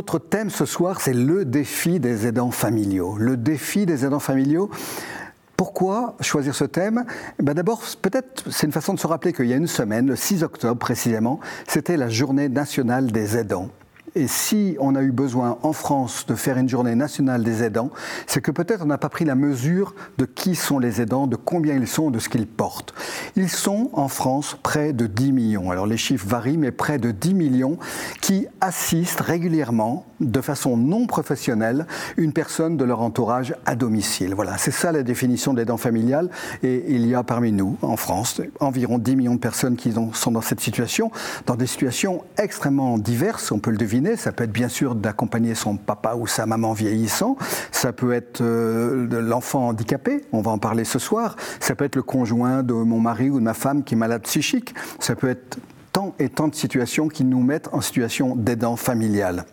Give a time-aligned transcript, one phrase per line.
[0.00, 3.16] notre thème ce soir, c'est le défi des aidants familiaux.
[3.18, 4.70] Le défi des aidants familiaux.
[5.58, 7.04] Pourquoi choisir ce thème?
[7.38, 10.16] Ben D'abord, peut-être c'est une façon de se rappeler qu'il y a une semaine, le
[10.16, 13.68] 6 octobre précisément, c'était la journée nationale des aidants.
[14.16, 17.90] Et si on a eu besoin en France de faire une journée nationale des aidants,
[18.26, 21.36] c'est que peut-être on n'a pas pris la mesure de qui sont les aidants, de
[21.36, 22.92] combien ils sont, de ce qu'ils portent.
[23.36, 25.70] Ils sont en France près de 10 millions.
[25.70, 27.78] Alors les chiffres varient, mais près de 10 millions
[28.20, 34.34] qui assistent régulièrement, de façon non professionnelle, une personne de leur entourage à domicile.
[34.34, 36.30] Voilà, c'est ça la définition d'aidant familial.
[36.62, 40.30] Et il y a parmi nous, en France, environ 10 millions de personnes qui sont
[40.30, 41.10] dans cette situation,
[41.46, 45.54] dans des situations extrêmement diverses, on peut le deviner ça peut être bien sûr d'accompagner
[45.54, 47.36] son papa ou sa maman vieillissant.
[47.72, 50.24] Ça peut être euh, l'enfant handicapé.
[50.32, 51.36] On va en parler ce soir.
[51.60, 54.22] Ça peut être le conjoint de mon mari ou de ma femme qui est malade
[54.22, 54.74] psychique.
[54.98, 55.58] Ça peut être
[55.92, 59.44] tant et tant de situations qui nous mettent en situation d'aidant familial.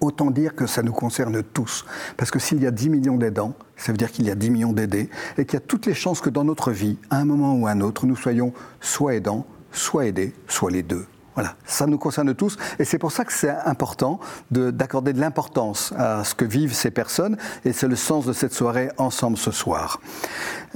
[0.00, 1.86] Autant dire que ça nous concerne tous.
[2.16, 4.50] Parce que s'il y a 10 millions d'aidants, ça veut dire qu'il y a 10
[4.50, 5.08] millions d'aidés
[5.38, 7.66] et qu'il y a toutes les chances que dans notre vie, à un moment ou
[7.66, 11.06] à un autre, nous soyons soit aidants, soit aidés, soit les deux.
[11.36, 14.20] Voilà, ça nous concerne tous et c'est pour ça que c'est important
[14.50, 18.54] d'accorder de, l'importance à ce que vivent ces personnes et c'est le sens de cette
[18.54, 20.00] soirée ensemble ce soir.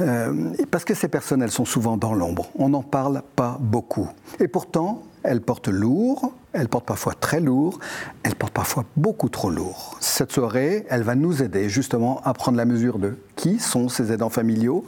[0.00, 4.10] Euh, parce que ces personnes, elles sont souvent dans l'ombre, on n'en parle pas beaucoup.
[4.38, 7.78] Et pourtant, elles portent lourd, elles portent parfois très lourd,
[8.22, 9.96] elles portent parfois beaucoup trop lourd.
[10.00, 14.12] Cette soirée, elle va nous aider justement à prendre la mesure de qui sont ces
[14.12, 14.84] aidants familiaux,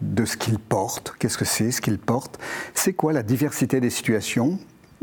[0.00, 2.38] de ce qu'ils portent, qu'est-ce que c'est ce qu'ils portent,
[2.74, 4.58] c'est quoi la diversité des situations,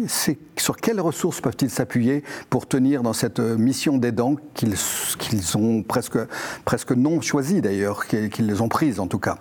[0.07, 6.17] sur quelles ressources peuvent-ils s'appuyer pour tenir dans cette mission d'aidant qu'ils ont presque,
[6.65, 9.37] presque non choisie d'ailleurs, qu'ils ont prises en tout cas?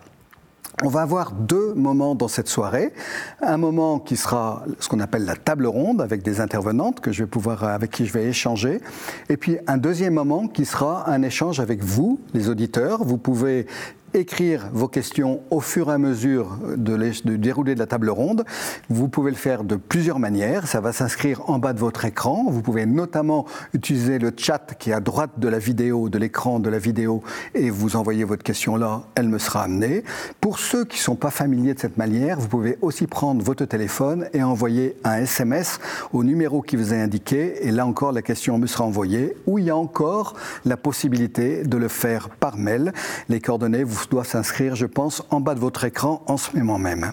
[0.83, 2.95] On va avoir deux moments dans cette soirée.
[3.43, 7.25] Un moment qui sera ce qu'on appelle la table ronde avec des intervenantes que je
[7.25, 8.81] vais pouvoir, avec qui je vais échanger.
[9.29, 13.05] Et puis un deuxième moment qui sera un échange avec vous, les auditeurs.
[13.05, 13.67] Vous pouvez
[14.15, 16.91] écrire vos questions au fur et à mesure de
[17.25, 18.45] du déroulé de la table ronde.
[18.89, 20.67] Vous pouvez le faire de plusieurs manières.
[20.67, 22.47] Ça va s'inscrire en bas de votre écran.
[22.49, 26.61] Vous pouvez notamment utiliser le chat qui est à droite de la vidéo, de l'écran
[26.61, 27.23] de la vidéo,
[27.55, 30.05] et vous envoyez votre question là, elle me sera amenée.
[30.41, 33.65] Pour ceux qui ne sont pas familiers de cette manière, vous pouvez aussi prendre votre
[33.65, 35.79] téléphone et envoyer un SMS
[36.13, 39.59] au numéro qui vous est indiqué, et là encore la question me sera envoyée, ou
[39.59, 40.35] il y a encore
[40.65, 42.93] la possibilité de le faire par mail.
[43.29, 46.79] Les coordonnées vous doit s'inscrire, je pense, en bas de votre écran en ce moment
[46.79, 47.13] même.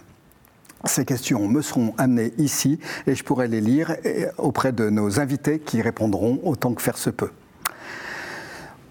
[0.86, 3.96] Ces questions me seront amenées ici et je pourrai les lire
[4.38, 7.32] auprès de nos invités qui répondront autant que faire se peut.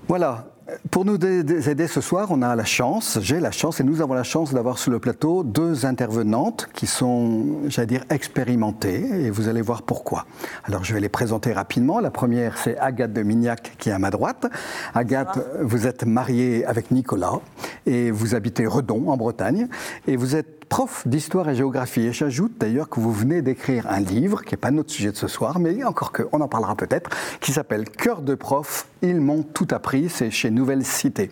[0.08, 0.48] Voilà,
[0.90, 4.14] pour nous aider ce soir, on a la chance, j'ai la chance et nous avons
[4.14, 9.48] la chance d'avoir sur le plateau deux intervenantes qui sont, j'allais dire, expérimentées et vous
[9.48, 10.26] allez voir pourquoi.
[10.64, 12.00] Alors je vais les présenter rapidement.
[12.00, 14.46] La première, c'est Agathe de Mignac qui est à ma droite.
[14.94, 17.40] Agathe, vous êtes mariée avec Nicolas
[17.86, 19.68] et vous habitez Redon en Bretagne
[20.08, 22.02] et vous êtes prof d'histoire et géographie.
[22.02, 25.16] Et j'ajoute d'ailleurs que vous venez d'écrire un livre, qui n'est pas notre sujet de
[25.16, 27.10] ce soir, mais encore que, on en parlera peut-être,
[27.40, 31.30] qui s'appelle Cœur de prof, ils m'ont tout appris, c'est chez Nouvelle Cité.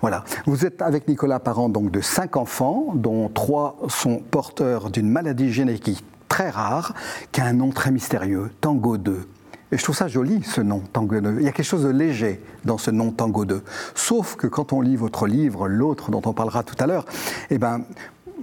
[0.00, 0.24] Voilà.
[0.46, 5.52] Vous êtes avec Nicolas Parent donc de cinq enfants, dont trois sont porteurs d'une maladie
[5.52, 6.94] génétique très rare,
[7.32, 9.28] qui a un nom très mystérieux, Tango 2.
[9.70, 11.36] Et je trouve ça joli, ce nom, Tango 2.
[11.40, 13.62] Il y a quelque chose de léger dans ce nom Tango 2.
[13.94, 17.04] Sauf que quand on lit votre livre, l'autre dont on parlera tout à l'heure,
[17.50, 17.82] eh ben,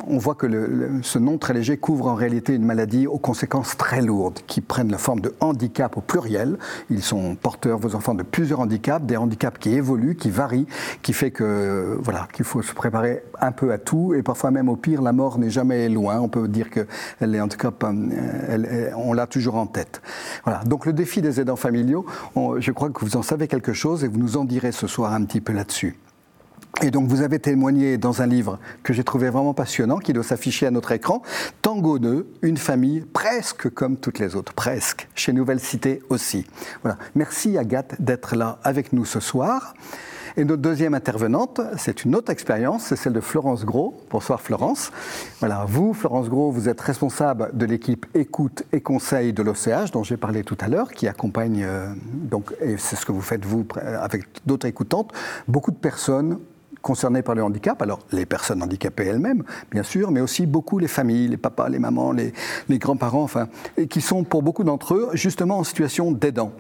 [0.08, 0.48] on voit que
[1.02, 4.92] ce nom très léger couvre en réalité une maladie aux conséquences très lourdes, qui prennent
[4.92, 6.58] la forme de handicap au pluriel.
[6.90, 10.68] Ils sont porteurs, vos enfants, de plusieurs handicaps, des handicaps qui évoluent, qui varient,
[11.02, 14.70] qui fait que voilà qu'il faut se préparer un peu à tout, et parfois même
[14.70, 16.20] au pire, la mort n'est jamais loin.
[16.20, 16.86] On peut dire que
[17.22, 20.02] les handicaps, euh, on l'a toujours en tête.
[20.44, 20.64] Voilà.
[20.66, 22.06] Donc le défi des aidants familiaux,
[22.36, 25.14] je crois que vous en savez quelque chose, et vous nous en direz ce soir
[25.14, 25.98] un petit peu là-dessus.
[26.82, 30.24] Et donc vous avez témoigné dans un livre que j'ai trouvé vraiment passionnant, qui doit
[30.24, 31.22] s'afficher à notre écran,
[31.62, 36.46] Tango 2, une famille presque comme toutes les autres, presque, chez Nouvelle Cité aussi.
[36.82, 36.98] Voilà.
[37.16, 39.74] Merci Agathe d'être là avec nous ce soir.
[40.38, 44.02] Et notre deuxième intervenante, c'est une autre expérience, c'est celle de Florence Gros.
[44.12, 44.92] Bonsoir Florence.
[45.40, 50.04] Voilà, vous, Florence Gros, vous êtes responsable de l'équipe écoute et conseil de l'OCH, dont
[50.04, 53.46] j'ai parlé tout à l'heure, qui accompagne, euh, donc, et c'est ce que vous faites
[53.46, 55.14] vous avec d'autres écoutantes,
[55.48, 56.38] beaucoup de personnes
[56.86, 57.82] concernés par le handicap.
[57.82, 61.80] Alors, les personnes handicapées elles-mêmes, bien sûr, mais aussi beaucoup les familles, les papas, les
[61.80, 62.32] mamans, les,
[62.70, 63.48] grands-parents, enfin,
[63.90, 66.52] qui sont pour beaucoup d'entre eux justement en situation d'aidant.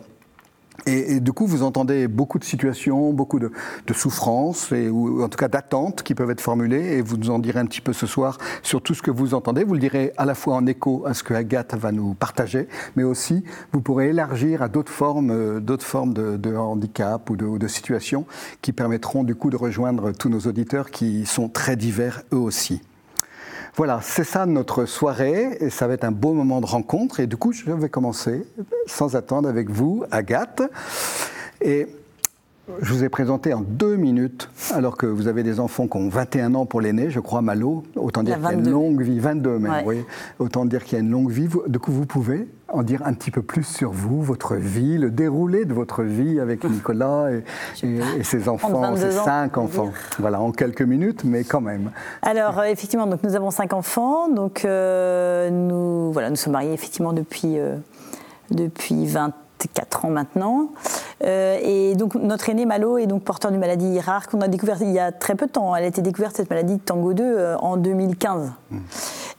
[0.86, 3.52] Et, du coup, vous entendez beaucoup de situations, beaucoup de,
[3.94, 7.60] souffrances, ou en tout cas d'attentes qui peuvent être formulées, et vous nous en direz
[7.60, 9.64] un petit peu ce soir sur tout ce que vous entendez.
[9.64, 12.68] Vous le direz à la fois en écho à ce que Agathe va nous partager,
[12.96, 17.46] mais aussi vous pourrez élargir à d'autres formes, euh, d'autres formes de, handicap ou de,
[17.46, 18.26] ou de situations
[18.62, 22.82] qui permettront du coup de rejoindre tous nos auditeurs qui sont très divers eux aussi.
[23.78, 27.20] Voilà, c'est ça notre soirée et ça va être un beau moment de rencontre.
[27.20, 28.46] Et du coup, je vais commencer
[28.88, 30.64] sans attendre avec vous, Agathe.
[31.60, 31.88] Et
[32.82, 36.08] je vous ai présenté en deux minutes, alors que vous avez des enfants qui ont
[36.08, 37.84] 21 ans pour l'aîné, je crois, Malo.
[37.98, 40.06] Autant dire qu'il y a une longue vie, 22 même, oui.
[40.40, 41.50] Autant dire qu'il y a une longue vie.
[41.68, 45.12] Du coup, vous pouvez en dire un petit peu plus sur vous, votre vie, le
[45.12, 47.44] déroulé de votre vie avec Nicolas et,
[48.24, 49.92] ses enfants, ses cinq enfants.
[50.20, 51.92] Voilà, en quelques minutes, mais quand même.
[52.22, 54.30] Alors, euh, effectivement, donc nous avons cinq enfants.
[54.30, 57.76] Donc, euh, nous, voilà, nous sommes mariés effectivement depuis, euh,
[58.52, 59.32] depuis 20
[59.74, 60.70] 4 ans maintenant.
[61.24, 64.82] Euh, et donc notre aîné Malo est donc porteur d'une maladie rare qu'on a découverte
[64.82, 65.76] il y a très peu de temps.
[65.76, 68.52] Elle a été découverte cette maladie de Tango 2 euh, en 2015.
[68.70, 68.78] Mmh.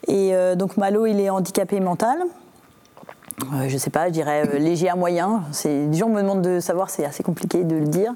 [0.09, 2.19] Et donc Malo il est handicapé mental.
[3.69, 5.43] Je ne sais pas, je dirais léger à moyen.
[5.65, 8.15] Les gens me demandent de savoir, c'est assez compliqué de le dire.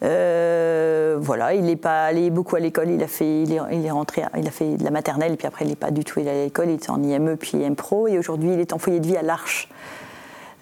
[0.00, 2.90] voilà, il n'est pas allé beaucoup à l'école.
[2.90, 5.76] Il a fait, il est, il a fait de la maternelle, puis après il n'est
[5.76, 6.68] pas du tout allé à l'école.
[6.68, 9.16] Il était en IME puis IM Pro, et aujourd'hui il est en foyer de vie
[9.16, 9.68] à l'Arche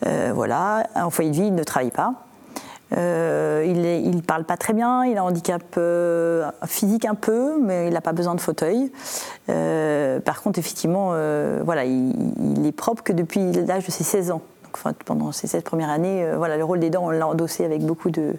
[0.06, 2.14] euh, voilà, en foyer de vie, il ne travaille pas.
[2.96, 7.60] Euh, il ne parle pas très bien, il a un handicap euh, physique un peu,
[7.60, 8.90] mais il n'a pas besoin de fauteuil.
[9.46, 11.12] par contre, effectivement,
[11.64, 14.42] voilà, il, est propre que depuis l'âge de ses 16 ans.
[14.64, 17.82] Donc, pendant ces 16 premières années, voilà, le rôle des dents, on l'a endossé avec
[17.82, 18.34] beaucoup de,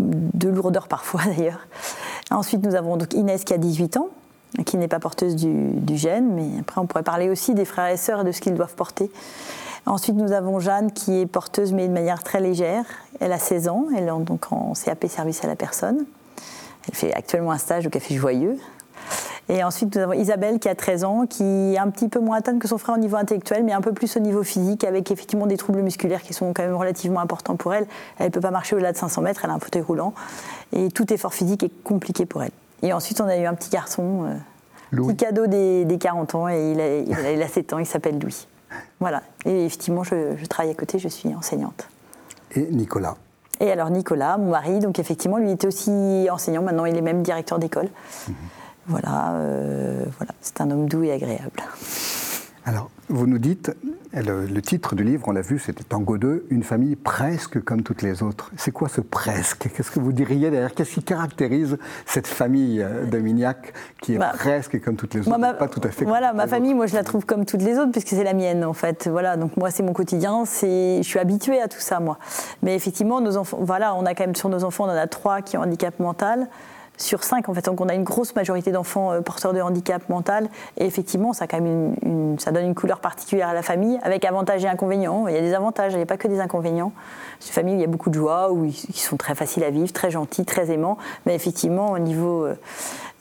[0.00, 1.66] de lourdeur parfois d'ailleurs.
[2.30, 4.08] Ensuite, nous avons donc Inès qui a 18 ans,
[4.64, 7.86] qui n'est pas porteuse du, du, gène, mais après on pourrait parler aussi des frères
[7.86, 9.10] et sœurs et de ce qu'ils doivent porter.
[9.86, 12.84] Ensuite, nous avons Jeanne qui est porteuse, mais de manière très légère.
[13.20, 16.04] Elle a 16 ans, elle est donc en CAP service à la personne.
[16.88, 18.58] Elle fait actuellement un stage au Café Joyeux.
[19.48, 22.36] Et ensuite, nous avons Isabelle qui a 13 ans, qui est un petit peu moins
[22.36, 25.10] atteinte que son frère au niveau intellectuel, mais un peu plus au niveau physique, avec
[25.10, 27.86] effectivement des troubles musculaires qui sont quand même relativement importants pour elle.
[28.18, 30.14] Elle ne peut pas marcher au-delà de 500 mètres, elle a un fauteuil roulant.
[30.72, 32.52] Et tout effort physique est compliqué pour elle.
[32.82, 34.36] Et ensuite, on a eu un petit garçon, euh,
[34.96, 38.46] petit cadeau des, 40 ans, et il a, il a 7 ans, il s'appelle Louis.
[39.00, 39.22] Voilà.
[39.44, 41.88] Et effectivement, je, travaille à côté, je suis enseignante.
[42.54, 43.16] Et Nicolas
[43.60, 47.22] Et alors Nicolas, mon mari, donc effectivement, lui était aussi enseignant, maintenant il est même
[47.22, 47.88] directeur d'école.
[48.28, 48.34] Mhm.
[48.86, 50.32] Voilà, euh, voilà.
[50.40, 51.62] c'est un homme doux et agréable.
[52.64, 53.72] Alors, vous nous dites,
[54.12, 58.02] le, titre du livre, on l'a vu, c'était Tango 2, une famille presque comme toutes
[58.02, 58.50] les autres.
[58.56, 59.68] C'est quoi ce presque?
[59.74, 60.74] Qu'est-ce que vous diriez derrière?
[60.74, 61.76] Qu'est-ce qui caractérise
[62.06, 65.80] cette famille euh, de Mignac qui est bah, presque comme toutes les autres Pas tout
[65.84, 66.04] à fait.
[66.04, 68.64] Voilà, ma famille, moi je la trouve comme toutes les autres puisque c'est la mienne
[68.64, 69.08] en fait.
[69.08, 72.18] Voilà, donc moi c'est mon quotidien, je suis habituée à tout ça moi.
[72.62, 75.06] Mais effectivement, nos enfants, voilà, on a quand même sur nos enfants, on en a
[75.06, 76.48] trois qui ont handicap mental
[77.02, 77.64] sur 5 en fait.
[77.64, 81.46] Donc on a une grosse majorité d'enfants euh, porteurs de handicap mental et effectivement ça,
[81.46, 85.26] donne une couleur particulière à la famille avec avantages et inconvénients.
[85.28, 86.92] Il y a des avantages, il n'y a pas que des inconvénients.
[87.38, 89.64] C'est une famille où il y a beaucoup de joie, où ils, sont très faciles
[89.64, 92.54] à vivre, très gentils, très aimants, mais effectivement au niveau euh,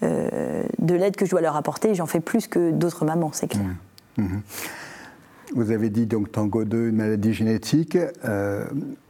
[0.03, 3.47] euh, de l'aide que je dois leur apporter, j'en fais plus que d'autres mamans, c'est
[3.47, 3.65] clair.
[4.17, 4.23] Mmh.
[4.23, 4.41] Mmh.
[5.55, 7.97] Vous avez dit donc Tango 2, une maladie génétique.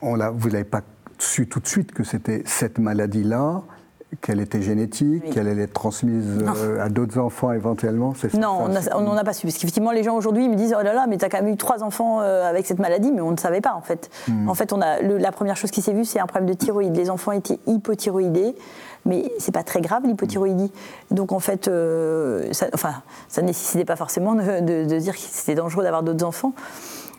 [0.01, 0.81] vous n'avez pas
[1.17, 3.63] su tout de suite que c'était cette maladie-là
[4.21, 9.15] qu'elle était génétique, qu'elle allait être transmise euh, à d'autres enfants éventuellement Non, on n'en
[9.15, 9.45] a pas su.
[9.45, 11.53] Parce qu'effectivement, les gens aujourd'hui me disent Oh là là, mais tu as quand même
[11.53, 14.09] eu trois enfants euh, avec cette maladie, mais on ne savait pas en fait.
[14.27, 14.49] Hmm.
[14.49, 16.95] En fait, on a, la première chose qui s'est vue, c'est un problème de thyroïde.
[16.95, 18.55] Les enfants étaient hypothyroïdés,
[19.05, 20.71] mais c'est pas très grave l'hypothyroïdie.
[21.11, 22.95] Donc en fait, euh, ça, enfin,
[23.27, 26.53] ça nécessitait pas forcément de, dire que c'était dangereux d'avoir d'autres enfants.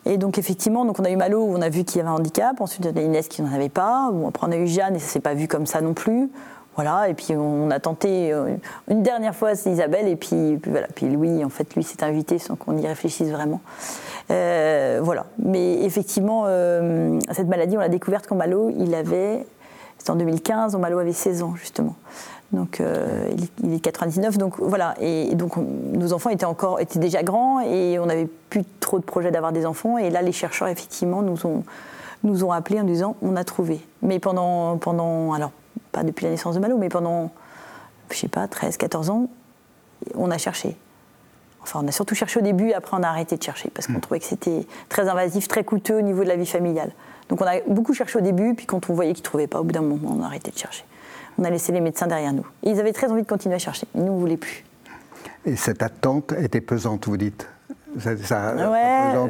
[0.06, 2.08] Et donc effectivement, donc on a eu Malo où on a vu qu'il y avait
[2.08, 4.96] un handicap, ensuite on a Inès qui n'en avait pas, après on a eu Jeanne
[4.96, 6.30] et ça s'est pas vu comme ça non plus.
[6.76, 8.54] Voilà, et puis on a tenté euh,
[8.88, 12.54] une dernière fois, Isabelle, et puis, voilà, puis Louis, en fait, lui s'est invité sans
[12.54, 13.60] qu'on y réfléchisse vraiment.
[14.30, 19.44] Euh, voilà, mais effectivement, euh, cette maladie, on l'a découverte quand Malo, il avait,
[19.98, 21.96] c'était en 2015, Malo avait 16 ans justement.
[22.52, 22.82] Donc
[23.62, 24.94] il, est 99, donc voilà.
[25.00, 29.04] Et, donc nos enfants étaient encore, étaient déjà grands et on n'avait plus trop de
[29.04, 29.98] projets d'avoir des enfants.
[29.98, 31.62] Et là, les chercheurs effectivement nous ont
[32.24, 33.80] nous ont appelés en disant on a trouvé.
[34.02, 35.52] Mais pendant pendant alors
[35.92, 37.30] pas depuis la naissance de Malo, mais pendant,
[38.10, 39.28] je sais pas, 13, 14 ans,
[40.14, 40.76] on a cherché.
[41.62, 43.94] Enfin, on a surtout cherché au début, après on a arrêté de chercher, parce qu'on
[43.94, 44.00] hmm.
[44.00, 46.92] trouvait que c'était très invasif, très coûteux au niveau de la vie familiale.
[47.28, 49.60] Donc on a beaucoup cherché au début, puis quand on voyait qu'ils ne trouvaient pas,
[49.60, 50.84] au bout d'un moment, on a arrêté de chercher.
[51.38, 52.46] On a laissé les médecins derrière nous.
[52.62, 54.64] ils avaient très envie de continuer à chercher, mais nous, on ne voulait plus.
[55.44, 57.46] Et cette attente était pesante, vous dites?
[57.98, 59.26] Ça, ça ouais, euh,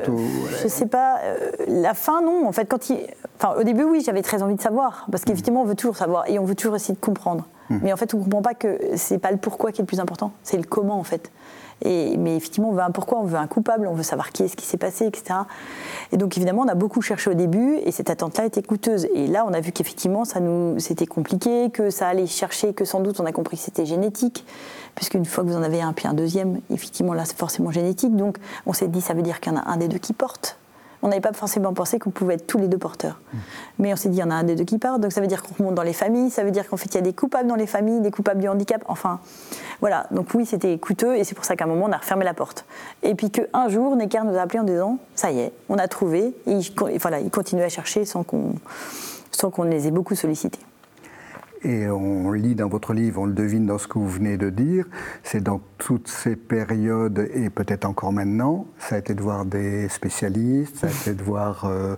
[0.63, 1.19] Je sais pas.
[1.23, 2.47] Euh, la fin, non.
[2.47, 2.99] En fait, quand il,
[3.39, 6.29] enfin, au début, oui, j'avais très envie de savoir, parce qu'effectivement, on veut toujours savoir
[6.29, 7.47] et on veut toujours essayer de comprendre.
[7.71, 7.79] Hmm.
[7.83, 9.87] Mais en fait, on ne comprend pas que c'est pas le pourquoi qui est le
[9.87, 11.31] plus important, c'est le comment, en fait.
[11.83, 14.43] Et, mais effectivement, on veut un pourquoi, on veut un coupable, on veut savoir qui
[14.43, 15.41] est-ce qui s'est passé, etc.
[16.13, 19.07] Et donc, évidemment, on a beaucoup cherché au début, et cette attente-là était coûteuse.
[19.15, 22.85] Et là, on a vu qu'effectivement, ça nous, c'était compliqué, que ça allait chercher, que
[22.85, 24.45] sans doute, on a compris que c'était génétique
[24.95, 28.15] puisqu'une fois que vous en avez un puis un deuxième, effectivement là c'est forcément génétique.
[28.17, 30.13] Donc on s'est dit ça veut dire qu'il y en a un des deux qui
[30.13, 30.57] porte.
[31.03, 33.21] On n'avait pas forcément pensé qu'on pouvait être tous les deux porteurs.
[33.33, 33.39] Mmh.
[33.79, 35.23] Mais on s'est dit, il y en a un des deux qui porte, donc ça
[35.23, 37.01] veut dire qu'on remonte dans les familles, ça veut dire qu'en fait, il y a
[37.01, 39.21] des coupables dans les familles, des coupables du handicap, enfin,
[39.81, 40.07] voilà.
[40.11, 42.35] Donc oui, c'était coûteux, et c'est pour ça qu'à un moment, on a refermé la
[42.35, 42.67] porte.
[43.03, 45.89] Et puis qu'un jour, Necker nous a appelé en disant, ça y est, on a
[45.89, 46.71] trouvé, et il,
[47.01, 48.53] voilà, il continuait à chercher sans qu'on
[49.49, 50.59] qu'on les ait beaucoup sollicités.
[51.63, 54.49] Et on lit dans votre livre, on le devine dans ce que vous venez de
[54.49, 54.87] dire,
[55.23, 59.89] c'est dans toutes ces périodes, et peut-être encore maintenant, ça a été de voir des
[59.91, 61.97] spécialistes, ça a été de voir euh,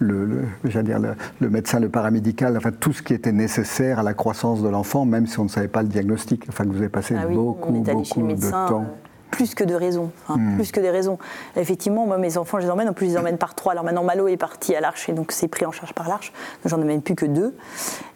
[0.00, 0.98] le, le, dire,
[1.40, 5.04] le, médecin, le paramédical, enfin tout ce qui était nécessaire à la croissance de l'enfant,
[5.04, 6.44] même si on ne savait pas le diagnostic.
[6.48, 8.82] Enfin, que vous avez passé ah beaucoup, beaucoup de temps.
[8.82, 10.10] Euh, plus que de raisons.
[10.28, 10.56] Hmm.
[10.56, 11.18] Plus que des raisons.
[11.56, 12.88] Effectivement, moi, mes enfants, je les emmène.
[12.88, 13.72] En plus, je les emmène par trois.
[13.72, 16.32] Alors maintenant, Malo est parti à l'Arche et donc c'est pris en charge par l'Arche.
[16.64, 17.54] J'en emmène plus que deux.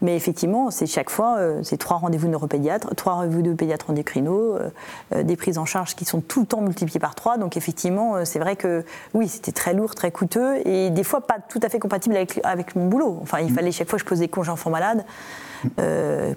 [0.00, 3.90] Mais effectivement, c'est chaque fois, euh, c'est trois rendez-vous de neuropédiatre, trois rendez-vous de pédiatre
[3.90, 4.70] endocrino, euh,
[5.14, 7.38] euh, des prises en charge qui sont tout le temps multipliées par trois.
[7.38, 11.36] Donc effectivement, c'est vrai que oui, c'était très lourd, très coûteux et des fois pas
[11.48, 13.18] tout à fait compatible avec, avec mon boulot.
[13.22, 13.54] Enfin, il hmm.
[13.54, 15.04] fallait chaque fois, je posais congé enfant malade,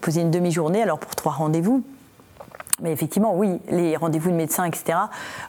[0.02, 1.84] poser une demi-journée, alors pour trois rendez-vous.
[2.82, 4.98] Mais effectivement, oui, les rendez-vous de médecins, etc.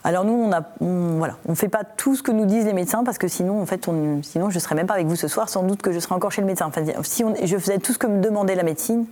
[0.05, 3.03] Alors nous, on ne voilà, on fait pas tout ce que nous disent les médecins
[3.03, 5.49] parce que sinon, en fait, on, sinon je serais même pas avec vous ce soir.
[5.49, 6.67] Sans doute que je serais encore chez le médecin.
[6.67, 9.05] Enfin, si on, je faisais tout ce que me demandait la médecine,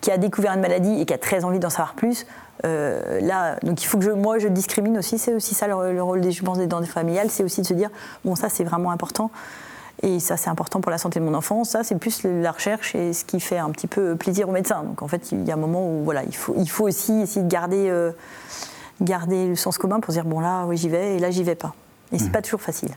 [0.00, 2.26] qui a découvert une maladie et qui a très envie d'en savoir plus,
[2.64, 5.18] euh, là, donc il faut que je, moi, je discrimine aussi.
[5.18, 7.90] C'est aussi ça le, rôle des, je pense, des familiales, c'est aussi de se dire,
[8.24, 9.30] bon, ça, c'est vraiment important.
[10.02, 11.64] Et ça, c'est important pour la santé de mon enfant.
[11.64, 14.82] Ça, c'est plus la recherche et ce qui fait un petit peu plaisir aux médecins.
[14.82, 17.12] Donc, en fait, il y a un moment où voilà, il, faut, il faut aussi
[17.12, 18.12] essayer de garder, euh,
[19.00, 21.54] garder le sens commun pour dire bon, là, oui, j'y vais, et là, j'y vais
[21.54, 21.74] pas.
[22.12, 22.32] Et c'est mmh.
[22.32, 22.90] pas toujours facile.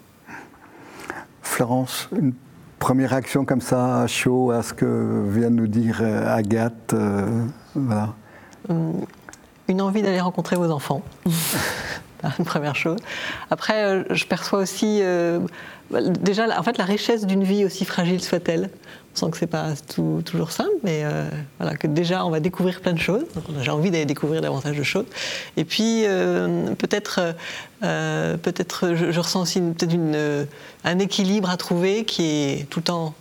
[1.41, 2.33] Florence, une
[2.79, 7.45] première réaction comme ça, chaud, à ce que vient de nous dire euh, Agathe euh,
[7.75, 8.13] voilà.
[9.67, 11.01] Une envie d'aller rencontrer vos enfants.
[12.39, 12.99] une première chose.
[13.49, 15.01] Après, je perçois aussi
[15.91, 18.69] déjà, en fait, la richesse d'une vie, aussi fragile soit-elle,
[19.15, 19.73] on sent que c'est pas
[20.23, 21.27] toujours simple, mais euh,
[21.59, 23.25] voilà, que déjà on va découvrir plein de choses.
[23.61, 25.05] J'ai envie d'aller découvrir davantage de choses.
[25.57, 27.35] Et puis euh, peut-être,
[27.83, 30.47] euh, peut-être, je, ressens aussi peut-être
[30.83, 33.15] un équilibre à trouver qui est tout le temps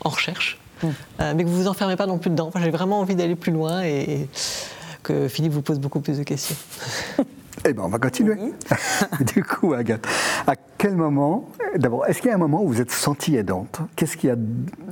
[0.00, 0.88] en recherche, mmh.
[1.36, 2.50] mais que vous vous enfermez pas non plus dedans.
[2.60, 4.28] J'ai vraiment envie d'aller plus loin et
[5.02, 6.56] que Philippe vous pose beaucoup plus de questions.
[7.66, 8.36] Eh bien, on va continuer.
[9.34, 10.06] du coup, Agathe,
[10.46, 13.80] à quel moment, d'abord, est-ce qu'il y a un moment où vous êtes sentie aidante?
[13.96, 14.36] Qu'est-ce qu'il y a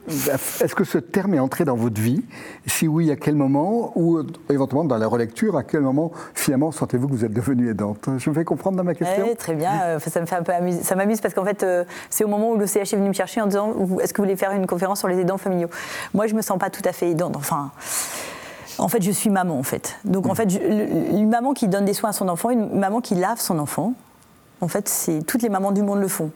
[0.09, 2.25] Est-ce que ce terme est entré dans votre vie?
[2.67, 3.93] Si oui, à quel moment?
[3.95, 8.09] Ou éventuellement dans la relecture, à quel moment finalement sentez-vous que vous êtes devenue aidante?
[8.17, 9.73] Je me fais comprendre dans ma question Oui, Très bien.
[9.83, 10.83] Euh, ça me fait un peu amuser.
[10.83, 13.15] Ça m'amuse parce qu'en fait, euh, c'est au moment où le CH est venu me
[13.15, 15.69] chercher en disant Est-ce que vous voulez faire une conférence sur les aidants familiaux?
[16.15, 17.37] Moi, je me sens pas tout à fait aidante.
[17.37, 17.71] Enfin.
[18.79, 19.97] En fait, je suis maman, en fait.
[20.05, 20.37] Donc, en mm.
[20.37, 23.59] fait, une maman qui donne des soins à son enfant, une maman qui lave son
[23.59, 23.95] enfant,
[24.61, 26.31] en fait, c'est toutes les mamans du monde le font.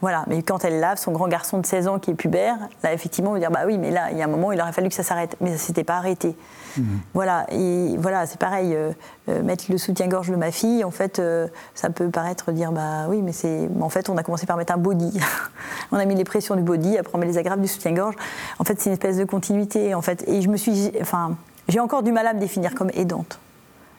[0.00, 2.94] Voilà, mais quand elle lave son grand garçon de 16 ans qui est pubère, là,
[2.94, 4.72] effectivement, on va dire, bah oui, mais là, il y a un moment, il aurait
[4.72, 5.36] fallu que ça s'arrête.
[5.40, 6.34] Mais ça ne s'était pas arrêté.
[6.78, 6.82] Mm.
[7.12, 8.92] Voilà, et voilà, c'est pareil, euh,
[9.28, 13.06] euh, mettre le soutien-gorge de ma fille, en fait, euh, ça peut paraître dire, bah
[13.08, 13.68] oui, mais c'est.
[13.78, 15.20] En fait, on a commencé par mettre un body.
[15.92, 18.14] on a mis les pressions du body, après on met les agrafes du soutien-gorge.
[18.58, 20.26] En fait, c'est une espèce de continuité, en fait.
[20.26, 20.92] Et je me suis.
[21.02, 21.36] Enfin,
[21.70, 23.38] j'ai encore du mal à me définir comme aidante.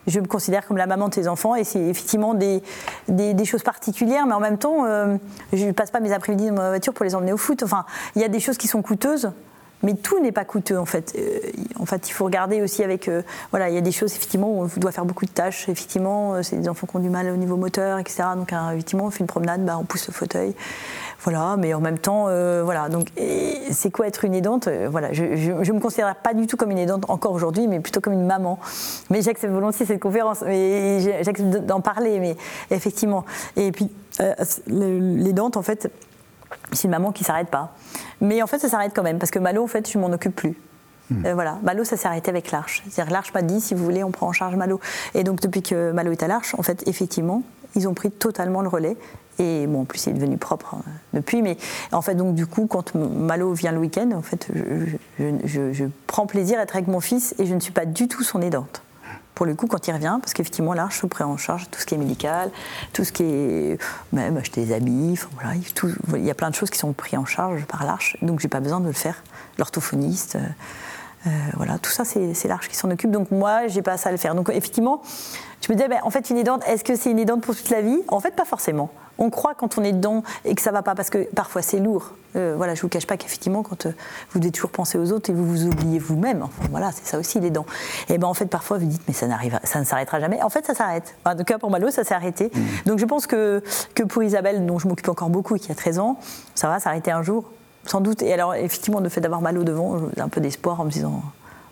[0.08, 2.64] Je me considère comme la maman de ses enfants et c'est effectivement des,
[3.08, 5.16] des, choses particulières, mais en même temps, euh,
[5.54, 7.62] je ne passe pas mes après-midi dans ma voiture pour les emmener au foot.
[7.64, 7.86] Enfin,
[8.16, 9.32] il y a des choses qui sont coûteuses,
[9.84, 11.14] mais tout n'est pas coûteux en fait.
[11.18, 11.40] Euh,
[11.80, 13.08] en fait, il faut regarder aussi avec.
[13.08, 13.22] Euh,
[13.52, 15.68] voilà, il y a des choses effectivement où on doit faire beaucoup de tâches.
[15.70, 18.24] Effectivement, c'est des enfants qui ont du mal au niveau moteur, etc.
[18.36, 20.54] Donc, effectivement, on fait une promenade, bah, on pousse le fauteuil.
[21.24, 22.90] Voilà, mais en même temps, euh, voilà.
[22.90, 23.10] Donc,
[23.70, 24.68] c'est quoi être une aidante?
[24.68, 27.80] Euh, Voilà, je, ne me considère pas du tout comme une aidante encore aujourd'hui, mais
[27.80, 28.60] plutôt comme une maman.
[29.12, 32.36] Mais j'accepte volontiers cette conférence, mais j'accepte d'en parler, mais
[32.72, 33.24] effectivement.
[33.56, 34.34] Et puis, euh,
[34.68, 35.92] l'aidante, en fait,
[36.72, 37.74] c'est une maman qui s'arrête pas.
[38.20, 40.36] Mais en fait, ça s'arrête quand même, parce que Malo, en fait, je m'en occupe
[40.36, 40.56] plus.
[41.10, 41.34] Hmm.
[41.34, 42.84] voilà, Malo, ça s'est arrêté avec l'Arche.
[42.90, 44.80] C'est-à-dire, l'Arche m'a dit, si vous voulez, on prend en charge Malo.
[45.14, 47.44] Et donc, depuis que Malo est à l'Arche, en fait, effectivement,
[47.76, 48.98] ils ont pris totalement le relais.
[49.40, 51.42] Et bon, en plus, il est devenu propre hein, depuis.
[51.42, 51.58] Mais
[51.92, 54.50] en fait, donc du coup, quand Malo vient le week-end, en fait,
[55.20, 58.24] je, prends plaisir à être avec mon fils et je ne suis pas du tout
[58.24, 58.84] son aidante.
[59.36, 61.86] Pour le coup, quand il revient, parce qu'effectivement, l'Arche se prend en charge tout ce
[61.86, 62.52] qui est médical,
[62.94, 65.56] tout ce qui est même acheter des habits, voilà,
[66.16, 68.48] il y a plein de choses qui sont prises en charge par l'Arche, donc j'ai
[68.48, 69.24] pas besoin de le faire.
[69.58, 70.38] L'orthophoniste.
[71.28, 73.12] Euh, voilà, tout ça, c'est l'Arche qui s'en occupe.
[73.12, 74.36] Donc moi, j'ai pas ça à le faire.
[74.36, 75.02] Donc effectivement,
[75.62, 77.70] je me disais, ben, en fait, une aidante, est-ce que c'est une aidante pour toute
[77.70, 78.00] la vie?
[78.08, 78.90] En fait, pas forcément.
[79.20, 81.80] On croit quand on est dedans et que ça va pas, parce que parfois c'est
[81.80, 82.14] lourd.
[82.36, 83.92] Euh, voilà, je vous cache pas qu'effectivement, quand euh,
[84.32, 87.20] vous devez toujours penser aux autres et vous vous oubliez vous-même, enfin voilà, c'est ça
[87.20, 87.66] aussi les dents.
[88.10, 90.42] Et ben en fait, parfois vous dites, mais ça n'arrive, ça ne s'arrêtera jamais.
[90.42, 91.16] En fait, ça s'arrête.
[91.26, 92.52] En tout cas, pour Malo, ça s'est arrêté.
[92.52, 92.60] Mmh.
[92.88, 93.62] Donc je pense que,
[93.94, 96.18] que pour Isabelle, dont je m'occupe encore beaucoup et qui a 13 ans,
[96.56, 97.52] ça va s'arrêter un jour,
[97.86, 98.22] sans doute.
[98.22, 101.22] Et alors, effectivement, le fait d'avoir Malo devant, j'ai un peu d'espoir en me disant,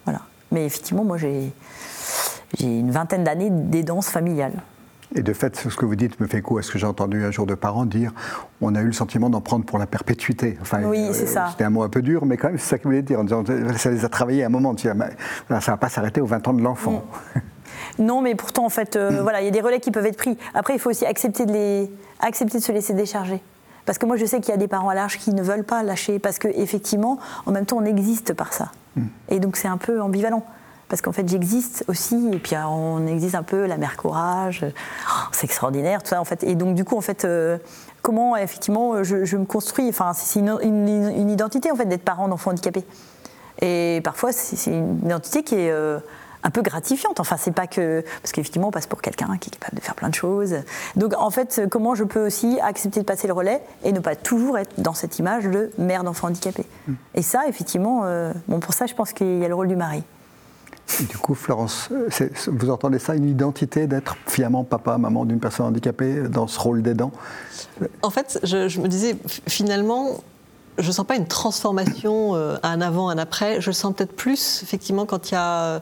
[0.06, 0.22] voilà.
[0.52, 1.54] Mais effectivement, moi, j'ai
[2.60, 4.54] une vingtaine d'années d'aidance familiale.
[5.16, 7.26] Et de fait, ce que vous dites me fait coup à ce que j'ai entendu
[7.26, 8.12] un jour de parents dire
[8.62, 10.60] on a eu le sentiment d'en prendre pour la perpétuité.
[10.62, 11.48] Enfin, oui, c'est ça.
[11.50, 13.20] C'était un mot un peu dur, mais quand même, c'est ça qu'ils voulaient dire.
[13.20, 13.44] En disant,
[13.78, 14.76] ça les a travaillés à un moment.
[14.78, 17.04] ça ne va pas s'arrêter aux 20 ans de l'enfant.
[17.36, 17.40] Mm.
[18.00, 20.18] Non, mais pourtant, en fait, euh, voilà, il y a des relais qui peuvent être
[20.18, 20.38] pris.
[20.54, 23.42] Après, il faut aussi accepter de, les, accepter de se laisser décharger.
[23.90, 25.64] Parce que moi, je sais qu'il y a des parents à l'âge qui ne veulent
[25.64, 27.18] pas lâcher, parce qu'effectivement,
[27.48, 28.70] en même temps, on existe par ça.
[28.96, 29.02] Mm.
[29.30, 30.46] Et donc, c'est un peu ambivalent
[30.90, 35.28] parce qu'en fait j'existe aussi et puis on existe un peu la mère courage oh,
[35.32, 37.60] c'est extraordinaire tout ça en fait et donc du coup en fait euh,
[38.02, 42.86] comment effectivement je, me construis enfin c'est une, identité en fait d'être parent d'enfants handicapés
[43.62, 46.00] et parfois c'est une identité qui est euh,
[46.44, 47.20] un peu gratifiante.
[47.20, 48.04] Enfin, c'est pas que.
[48.22, 50.56] Parce qu'effectivement, on passe pour quelqu'un qui est capable de faire plein de choses.
[50.96, 54.16] Donc, en fait, comment je peux aussi accepter de passer le relais et ne pas
[54.16, 56.94] toujours être dans cette image de mère d'enfant handicapé mmh.
[57.16, 59.76] Et ça, effectivement, euh, bon, pour ça, je pense qu'il y a le rôle du
[59.76, 60.04] mari
[61.02, 61.90] du coup, Florence,
[62.48, 66.82] vous entendez ça, une identité d'être fièrement papa, maman d'une personne handicapée dans ce rôle
[66.82, 67.12] d'aidant?
[68.02, 69.16] En fait, je, me disais,
[69.48, 70.22] finalement,
[70.78, 73.62] je ne sens pas une transformation, euh, un avant, un après.
[73.62, 75.82] Je le sens peut-être plus, effectivement, quand il y a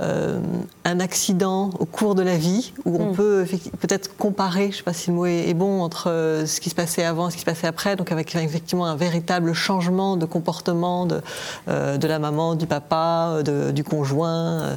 [0.00, 0.40] euh,
[0.84, 3.14] un accident au cours de la vie, où on mm.
[3.14, 3.46] peut
[3.78, 6.70] peut-être comparer, je ne sais pas si le mot est, bon, entre euh, ce qui
[6.70, 10.16] se passait avant et ce qui se passait après, donc avec effectivement un véritable changement
[10.16, 11.20] de comportement de,
[11.68, 14.76] euh, de la maman, du papa, du conjoint,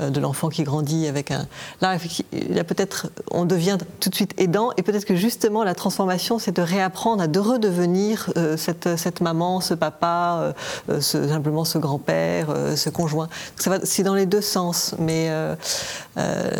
[0.00, 1.46] de l'enfant qui grandit avec un...
[1.80, 6.38] Là, a peut-être, on devient tout de suite aidant, et peut-être que justement la transformation,
[6.38, 10.54] c'est de réapprendre à de redevenir cette, cette, maman, ce papa,
[11.00, 13.28] simplement ce grand-père, ce conjoint.
[13.84, 14.55] C'est dans les deux sens
[14.98, 15.54] mais euh,
[16.16, 16.50] euh,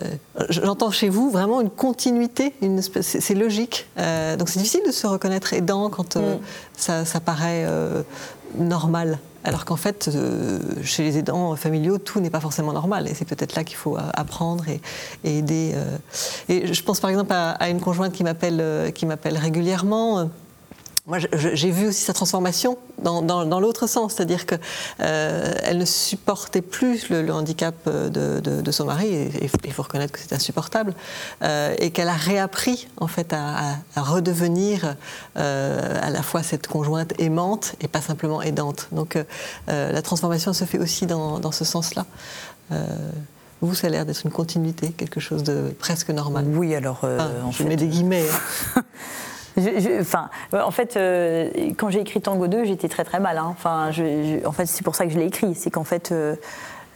[0.48, 3.86] j'entends chez vous vraiment une continuité, une c'est logique.
[3.98, 6.38] Euh, donc c'est difficile de se reconnaître aidant quand mm.
[6.76, 7.66] ça, paraît
[8.58, 9.18] normal.
[9.44, 10.10] Alors qu'en fait,
[10.82, 13.08] chez les aidants familiaux, tout n'est pas forcément normal.
[13.08, 14.80] Et c'est peut-être là qu'il faut apprendre et,
[15.24, 15.74] aider.
[16.48, 20.28] Et je pense par exemple à, à une conjointe qui m'appelle régulièrement
[21.06, 24.58] moi, j'ai vu aussi sa transformation dans, dans, l'autre sens, c'est-à-dire qu'elle
[25.00, 30.18] euh, ne supportait plus le, handicap de, de, son mari, et il faut reconnaître que
[30.18, 30.94] c'est insupportable,
[31.42, 34.96] euh, et qu'elle a réappris en fait à, à, redevenir
[35.36, 38.88] euh, à la fois cette conjointe aimante et pas simplement aidante.
[38.90, 39.16] Donc
[39.68, 42.04] la transformation se fait aussi dans, dans ce sens-là.
[43.62, 46.46] Vous, ça a l'air d'être une continuité, quelque chose de presque normal.
[46.48, 47.04] Oui, alors.
[47.04, 48.26] en je mets des guillemets.
[48.76, 48.82] Hein.
[50.00, 53.38] enfin, en fait, euh, quand j'ai écrit Tango 2, j'étais très très mal.
[53.38, 53.48] Hein.
[53.50, 53.90] Enfin,
[54.44, 55.54] en fait, c'est pour ça que je l'ai écrit.
[55.54, 56.36] C'est qu'en fait, euh,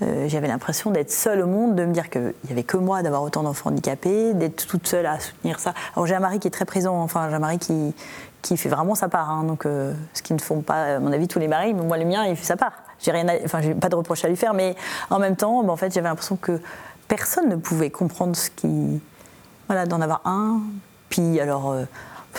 [0.03, 3.03] euh, j'avais l'impression d'être seule au monde, de me dire qu'il n'y avait que moi
[3.03, 5.75] d'avoir autant d'enfants handicapés, d'être toute seule à soutenir ça.
[5.95, 7.95] Alors j'ai un mari qui est très présent, enfin j'ai un mari qui,
[8.41, 9.45] qui fait vraiment sa part, hein.
[9.45, 12.07] donc ce qui ne font pas, à mon avis, tous les maris, mais moi le
[12.07, 12.73] mien, il fait sa part.
[12.99, 14.75] J'ai rien, enfin j'ai pas de reproche à lui faire, mais
[15.11, 16.61] en même temps, ben, en fait, j'avais l'impression que
[17.07, 19.03] personne ne pouvait comprendre ce qui,
[19.67, 20.61] voilà, d'en avoir un.
[21.11, 21.75] Puis alors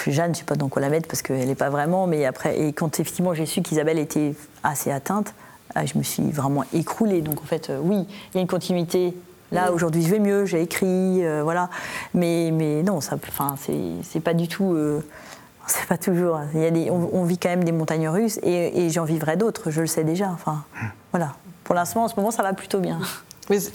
[0.08, 2.25] Jeanne, je ne sais pas dans quoi la mettre parce qu'elle n'est pas vraiment, mais
[2.25, 5.34] après, et quand effectivement j'ai su qu'Isabelle était assez atteinte,
[5.75, 7.21] ah, je me suis vraiment écroulée.
[7.21, 9.15] Donc en fait, euh, oui, il y a une continuité.
[9.51, 11.69] Là, aujourd'hui, je vais mieux, j'ai écrit, euh, voilà.
[12.13, 14.73] Mais, mais non, ça, enfin, c'est pas du tout.
[14.73, 15.01] Euh,
[15.67, 16.39] c'est pas toujours.
[16.54, 19.36] Il y a des, on, vit quand même des montagnes russes et, et j'en vivrai
[19.36, 20.30] d'autres, je le sais déjà.
[20.30, 20.63] Enfin,
[21.12, 21.34] voilà.
[21.63, 22.99] Pour l'instant, en ce moment, ça va plutôt bien.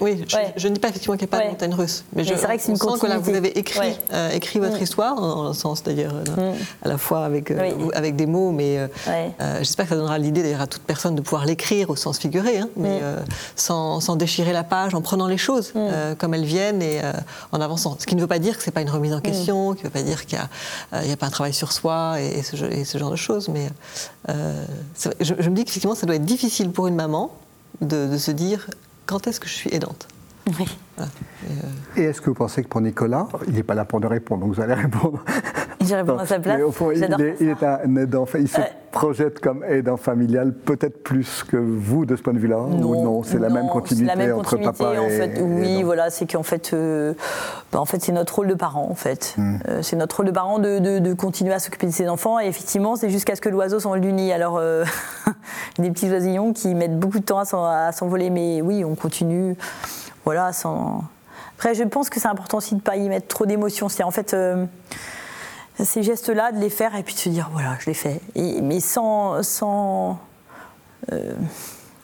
[0.01, 0.25] Oui,
[0.57, 2.57] je, ne dis pas effectivement qu'il n'y a pas de montagne russe, mais, je vrai
[2.57, 4.83] que c'est une sent que là, vous avez écrit, euh, écrit votre mm.
[4.83, 6.57] histoire, dans le sens d'ailleurs, euh, mm.
[6.85, 8.89] à la fois avec, euh, avec des mots, mais
[9.59, 12.59] j'espère que ça donnera l'idée d'ailleurs à toute personne de pouvoir l'écrire au sens figuré,
[12.59, 13.25] hein, mais mm.
[13.55, 15.73] sans, sans, déchirer la page, en prenant les choses
[16.19, 17.01] comme elles viennent et
[17.53, 17.97] en avançant.
[17.99, 19.83] Ce qui ne veut pas dire que ce n'est pas une remise en question, qui
[19.83, 22.57] ne veut pas dire qu'il n'y a, a, pas un travail sur soi et, ce,
[22.65, 23.69] et ce, genre de choses, mais
[24.29, 27.31] je, me dis qu'effectivement, ça doit être difficile pour une maman
[27.83, 28.69] de, de se dire
[29.07, 30.09] quand est-ce que je suis aidante
[30.59, 30.67] Oui.
[31.97, 34.45] Et, est-ce que vous pensez que pour Nicolas, il n'est pas là pour nous répondre,
[34.45, 35.25] donc vous allez répondre
[35.87, 36.57] Je réponds à sa place.
[36.59, 38.27] Mais au fond, il est, il est un aidant.
[38.39, 38.65] Il se Euh.
[38.91, 43.23] projette comme aidant familial, peut-être plus que vous de ce point de vue-là Ou non,
[43.23, 45.11] c'est la même non, continuité c'est la même entre continuité, papa en et.
[45.11, 45.39] fait.
[45.39, 45.85] et Oui, aidant.
[45.87, 47.13] voilà, c'est qu'en fait, euh,
[47.73, 49.35] bah, en fait, c'est notre rôle de parent, en fait.
[49.37, 49.57] Hmm.
[49.69, 52.41] Euh, c'est notre rôle de parent de, de- de continuer à s'occuper de ses enfants.
[52.41, 54.33] Et effectivement, c'est jusqu'à ce que l'oiseau s'envole du nid.
[54.33, 54.85] Alors, euh,
[55.79, 58.95] des petits oisillons qui mettent beaucoup de temps à s'en- à s'envoler, mais oui, on
[58.95, 59.57] continue.
[60.25, 61.05] Voilà, sans.
[61.59, 63.89] Après, je pense que c'est important aussi de ne pas y mettre trop d'émotions.
[63.91, 64.35] C'est en fait.
[65.85, 68.21] Ces gestes-là, de les faire et puis de se dire voilà, je l'ai fait.
[68.35, 70.19] Et- mais sans, sans
[71.13, 71.35] euh,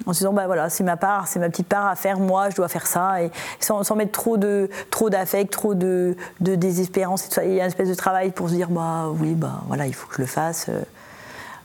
[0.07, 2.51] en se disant bah voilà, c'est ma part, c'est ma petite part à faire, moi
[2.51, 3.31] je dois faire ça, et
[3.61, 7.45] sans, sans mettre trop de trop d'affect, trop de, de désespérance et tout ça.
[7.45, 9.95] Il y a une espèce de travail pour se dire bah oui bah voilà, il
[9.95, 10.69] faut que je le fasse.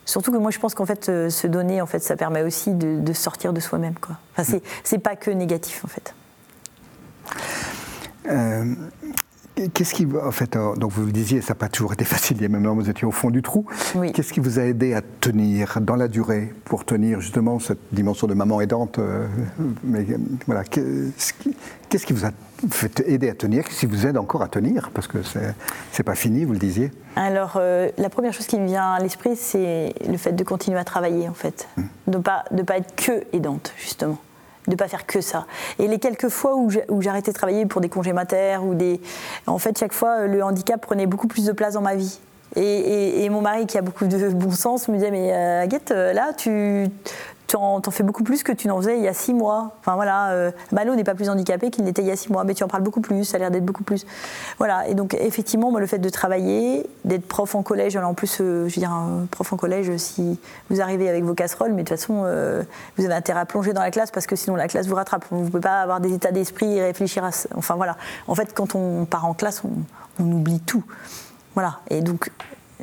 [0.06, 2.72] Surtout que moi je pense qu'en fait euh, se donner en fait ça permet aussi
[2.72, 4.15] de, de sortir de soi-même quoi.
[4.34, 6.13] Enfin c'est c'est pas que négatif en fait.
[8.30, 8.74] Euh,
[9.74, 12.41] Qu'est-ce qui, en fait, euh, donc vous le disiez, ça n'a pas toujours été facile,
[12.43, 13.65] et même là vous étiez au fond du trou.
[13.96, 14.12] Oui.
[14.12, 18.28] Qu'est-ce qui vous a aidé à tenir dans la durée pour tenir justement cette dimension
[18.28, 19.28] de maman aidante euh,
[19.84, 21.34] mais, euh, voilà, qu'est-ce
[22.06, 22.32] qui, vous a
[22.70, 25.56] fait aider à tenir Qu'est-ce qui vous aide encore à tenir Parce que c'est,
[25.91, 26.91] c'est pas fini, vous le disiez.
[27.15, 30.78] Alors, euh, la première chose qui me vient à l'esprit, c'est le fait de continuer
[30.78, 31.67] à travailler, en fait.
[32.08, 34.20] De ne pas, de pas être que aidante, justement.
[34.67, 35.45] De ne pas faire que ça.
[35.80, 36.69] Et les quelques fois où
[37.10, 38.99] arrêté de travailler pour des congés mater, ou des.
[39.47, 42.19] En fait, chaque fois, le handicap prenait beaucoup plus de place dans ma vie.
[42.56, 45.63] Et, et- et mon mari, qui a beaucoup de bon sens, me disait Mais euh,
[45.63, 46.88] Aguette, euh, là, tu.
[47.47, 49.71] T'en t'en fais beaucoup plus que tu n'en faisais il y a six mois.
[49.79, 52.43] Enfin voilà, euh, Malo n'est pas plus handicapé qu'il n'était il y a six mois,
[52.43, 54.05] mais tu en parles beaucoup plus, ça a l'air d'être beaucoup plus.
[54.57, 58.67] Voilà, et donc effectivement, le fait de travailler, d'être prof en collège, en plus, euh,
[58.67, 60.38] je veux dire, un prof en collège, si
[60.69, 62.63] vous arrivez avec vos casseroles, mais de toute façon, euh,
[62.97, 65.23] vous avez intérêt à plonger dans la classe parce que sinon la classe vous rattrape.
[65.31, 67.29] Vous ne pouvez pas avoir des états d'esprit et réfléchir à.
[67.55, 67.95] Enfin voilà,
[68.27, 69.71] en fait, quand on part en classe, on,
[70.21, 70.83] on oublie tout.
[71.55, 72.29] Voilà, et donc.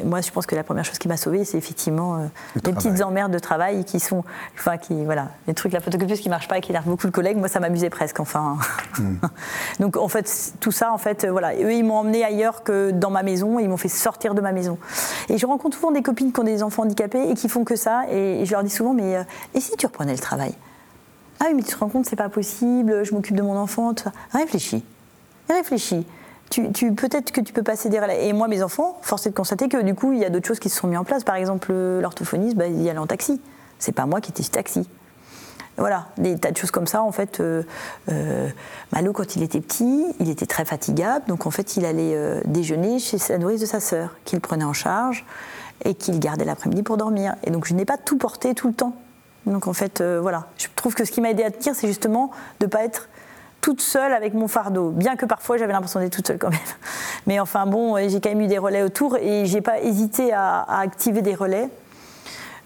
[0.02, 2.26] Moi, je pense que la première chose qui m'a sauvée, c'est effectivement euh,
[2.56, 2.74] les travail.
[2.74, 6.48] petites emmerdes de travail qui sont, enfin, qui, voilà, les trucs, la photocopieuse qui marche
[6.48, 7.36] pas et qui énerve beaucoup le collègue.
[7.36, 8.58] Moi, ça m'amusait presque, enfin.
[9.78, 12.90] Donc, en fait, tout ça, en fait, euh, voilà, eux, ils m'ont emmené ailleurs que
[12.90, 13.60] dans ma maison.
[13.60, 14.78] Ils m'ont fait sortir de ma maison.
[15.28, 17.76] Et je rencontre souvent des copines qui ont des enfants handicapés et qui font que
[17.76, 18.02] ça.
[18.10, 19.22] Et, et je leur dis souvent, mais euh,
[19.54, 20.54] et si tu reprenais le travail?
[21.38, 23.04] Ah oui, mais tu te rends compte, c'est pas possible.
[23.04, 23.94] Je m'occupe de mon enfant.
[23.94, 24.12] Tout ça.
[24.32, 24.84] Réfléchis,
[25.48, 26.04] réfléchis.
[26.72, 28.28] Tu, peut-être que tu peux passer des relais.
[28.28, 30.46] Et moi, mes enfants, force est de constater que du coup, il y a d'autres
[30.46, 31.24] choses qui se sont mises en place.
[31.24, 33.40] Par exemple, euh, l'orthophoniste, bah, il y allait en taxi.
[33.78, 34.88] C'est pas moi qui étais taxi.
[35.76, 37.02] Voilà, des tas de choses comme ça.
[37.02, 37.64] En fait, euh,
[38.10, 38.48] euh,
[38.92, 41.24] Malo, quand il était petit, il était très fatigable.
[41.26, 44.64] Donc, en fait, il allait euh, déjeuner chez la nourrice de sa sœur, qu'il prenait
[44.64, 45.24] en charge
[45.84, 47.34] et qu'il gardait l'après-midi pour dormir.
[47.42, 48.94] Et donc, je n'ai pas tout porté tout le temps.
[49.46, 50.46] Donc, en fait, voilà.
[50.56, 53.08] Je trouve que ce qui m'a aidé à tenir, c'est justement de ne pas être
[53.64, 54.90] toute seule avec mon fardeau.
[54.90, 56.60] Bien que parfois, j'avais l'impression d'être toute seule quand même.
[57.26, 60.66] Mais enfin, bon, j'ai quand même eu des relais autour et j'ai pas hésité à-
[60.80, 61.70] activer des relais.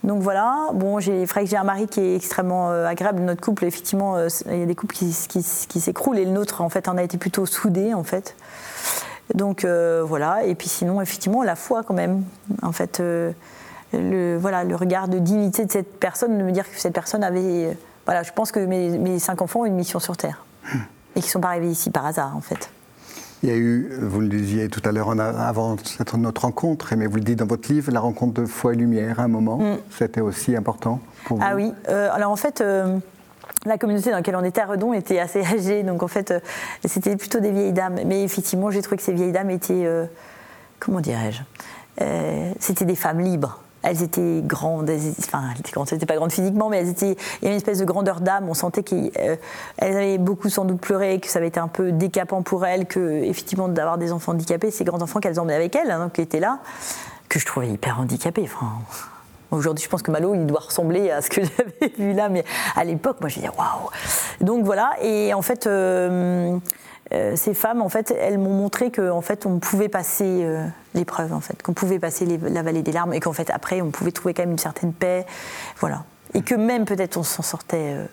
[0.02, 3.20] Donc voilà, bon, j'ai, faudrait que j'ai un mari qui est extrêmement euh, agréable.
[3.20, 6.68] Notre couple, effectivement, euh, il y a des couples qui, s'écroulent et le nôtre, en
[6.68, 8.34] fait, en a été plutôt soudé, en fait.
[9.34, 12.24] Donc euh, voilà, et puis sinon, effectivement, la foi quand même.
[12.62, 13.30] En fait, euh,
[13.92, 17.22] le, voilà, le regard de dignité de cette personne, de me dire que cette personne
[17.22, 17.66] avait.
[17.66, 17.72] euh,
[18.04, 20.42] voilà, je pense que mes cinq enfants ont une mission sur Terre.
[21.16, 22.70] Et qui ne sont pas arrivés ici par hasard, en fait.
[23.42, 27.06] Il y a eu, vous le disiez tout à l'heure avant cette- notre rencontre, mais
[27.06, 29.60] vous le dites dans votre livre, la rencontre de foi et lumière à un moment,
[29.96, 31.42] c'était aussi important pour vous?
[31.44, 31.46] Mm.
[31.48, 32.98] Ah oui, euh, alors en fait, euh,
[33.64, 36.40] la communauté dans laquelle on était à Redon était assez âgée, donc en fait, euh,
[36.84, 38.00] c'était plutôt des vieilles dames.
[38.06, 39.88] Mais effectivement, j'ai trouvé que ces vieilles dames étaient,
[40.80, 41.42] comment dirais-je,
[42.58, 43.60] c'était des femmes libres.
[43.82, 46.88] Elles étaient grandes, elles étaient- enfin, elles étaient elles n'étaient pas grandes physiquement, mais elles
[46.88, 48.48] étaient, il y avait une espèce de grandeur d'âme.
[48.48, 49.36] On sentait qu'elles euh,
[49.80, 53.22] avaient beaucoup sans doute pleuré, que ça avait été un peu décapant pour elles, que
[53.24, 56.40] effectivement d'avoir des enfants handicapés, ces grands enfants qu'elles emmenaient avec elles, hein, qui étaient
[56.40, 56.58] là,
[57.28, 58.48] que je trouvais hyper handicapés.
[59.50, 62.44] Aujourd'hui, je pense que Malo, il doit ressembler à ce que j'avais vu là, mais
[62.76, 63.88] à l'époque, moi, je disais waouh.
[64.40, 66.58] Donc voilà, et en fait, euh,
[67.12, 70.66] euh, ces femmes, en fait, elles m'ont montré que, en fait, on pouvait passer euh,
[70.94, 73.90] l'épreuve, en fait, qu'on pouvait passer la vallée des larmes, et qu'en fait, après, on
[73.90, 75.26] pouvait trouver quand même une certaine paix,
[75.78, 78.06] voilà, et que même peut-être on s'en sortait euh,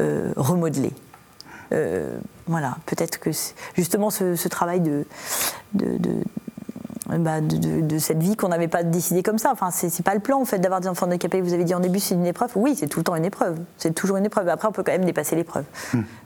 [0.00, 0.92] euh, remodelé.
[2.46, 3.30] Voilà, peut-être que
[3.74, 5.06] justement ce, travail de-
[7.18, 9.50] bah, de, de- de cette vie qu'on n'avait pas décidé comme ça.
[9.52, 11.40] Enfin, c'est pas le plan en fait d'avoir des enfants handicapés.
[11.40, 12.50] Vous avez dit en début c'est une épreuve.
[12.56, 13.58] Oui, c'est tout le temps une épreuve.
[13.78, 14.48] C'est toujours une épreuve.
[14.48, 15.64] Après, on peut quand même dépasser l'épreuve.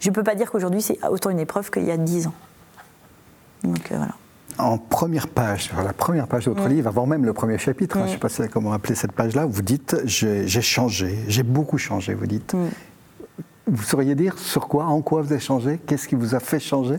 [0.01, 2.35] Je peux pas dire qu'aujourd'hui c'est autant une épreuve qu'il y a 10 ans.
[3.64, 4.12] Donc euh, voilà.
[4.59, 7.96] En première page, sur la première page de votre livre, avant même le premier chapitre,
[7.96, 11.79] hein, je ne sais pas comment appeler cette page-là, vous dites j'ai changé, j'ai beaucoup
[11.79, 12.57] changé, vous dites.
[13.68, 16.59] Vous sauriez dire sur quoi, en quoi vous avez changé Qu'est-ce qui vous a fait
[16.59, 16.96] changer?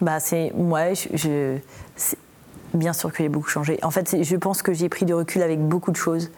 [0.00, 1.58] Bah c'est ouais, je,
[2.74, 3.78] Bien sûr que j'ai beaucoup changé.
[3.82, 6.30] En fait, je pense que j'ai pris du recul avec beaucoup de choses.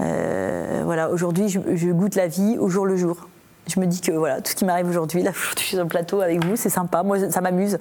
[0.00, 3.28] Euh, voilà, aujourd'hui, je, goûte la vie au jour le jour.
[3.66, 5.88] Je me dis que voilà, tout ce qui m'arrive aujourd'hui, là, je suis sur le
[5.88, 7.76] plateau avec vous, c'est sympa, moi, ça m'amuse.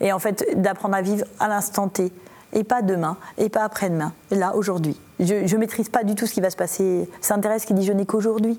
[0.00, 2.12] Et en fait, d'apprendre à vivre à l'instant T,
[2.54, 4.98] et pas demain, et pas après-demain, là, aujourd'hui.
[5.20, 7.08] Je ne maîtrise pas du tout ce qui va se passer.
[7.20, 8.58] C'est intéressant qui dit je n'ai qu'aujourd'hui.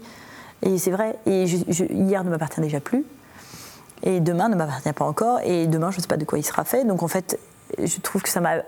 [0.61, 3.05] Et c'est vrai, et hier ne m'appartient déjà plus,
[4.03, 6.43] et demain ne m'appartient pas encore, et demain je ne sais pas de quoi il
[6.43, 6.83] sera fait.
[6.83, 7.39] Donc en fait,
[7.77, 8.63] je trouve que ça m'a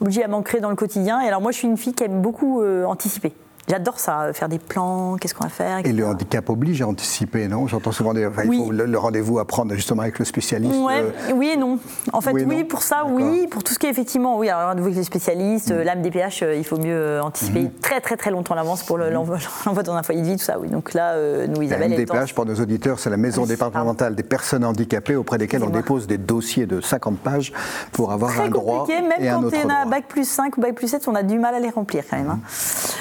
[0.00, 1.20] obligé à m'ancrer dans le quotidien.
[1.20, 3.32] Et alors moi, je suis une fille qui aime beaucoup euh, anticiper.
[3.68, 5.80] J'adore ça, euh, faire des plans, qu'est-ce qu'on va faire.
[5.84, 7.66] Et le handicap oblige à anticiper, non?
[7.66, 10.74] J'entends souvent des, il faut le, rendez-vous à prendre justement avec le spécialiste.
[10.74, 11.10] Euh.
[11.34, 11.78] Oui et non.
[12.12, 13.46] En fait, oui, pour ça, oui.
[13.48, 15.82] Pour tout ce qui est effectivement, oui, alors rendez-vous avec le spécialiste, mm.
[15.82, 17.80] l'âme DPH, il faut mieux anticiper mm-hmm.
[17.80, 19.10] très très très longtemps en avance pour mm-hmm.
[19.10, 20.68] l'envoi dans un foyer de vie, tout ça, oui.
[20.68, 21.14] Donc là,
[21.46, 21.92] nous, Isabelle.
[21.92, 26.06] MDPH, pour nos auditeurs, c'est la maison départementale des personnes handicapées auprès desquelles on dépose
[26.06, 27.52] des dossiers de 50 pages
[27.92, 28.86] pour avoir un droit.
[28.88, 31.38] Même et quand on a bac plus 5 ou bac plus 7, on a du
[31.38, 32.30] mal à les remplir quand même.
[32.30, 32.40] Hein.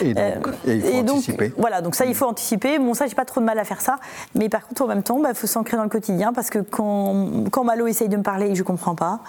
[0.01, 1.54] Et donc, il faut anticiper.
[1.58, 2.80] Voilà, donc ça, il faut anticiper.
[2.80, 3.98] Bon, ça, j'ai pas trop de mal à faire ça.
[4.36, 6.60] Mais par contre, en même temps, il bah, faut s'ancrer dans le quotidien parce que
[6.60, 9.20] quand, quand Malo essaye de me parler et que je comprends pas,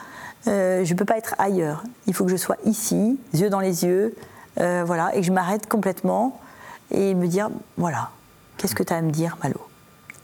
[0.46, 1.84] euh, je peux pas être ailleurs.
[2.06, 4.14] Il faut que je sois ici, yeux dans les yeux,
[4.60, 6.40] euh, voilà, et que je m'arrête complètement
[6.90, 8.10] et me dire, voilà,
[8.56, 9.60] qu'est-ce que tu as à me dire, Malo?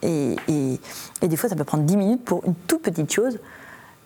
[0.02, 0.80] Et, et,
[1.22, 3.38] et, des fois, ça peut prendre 10 minutes pour une toute petite chose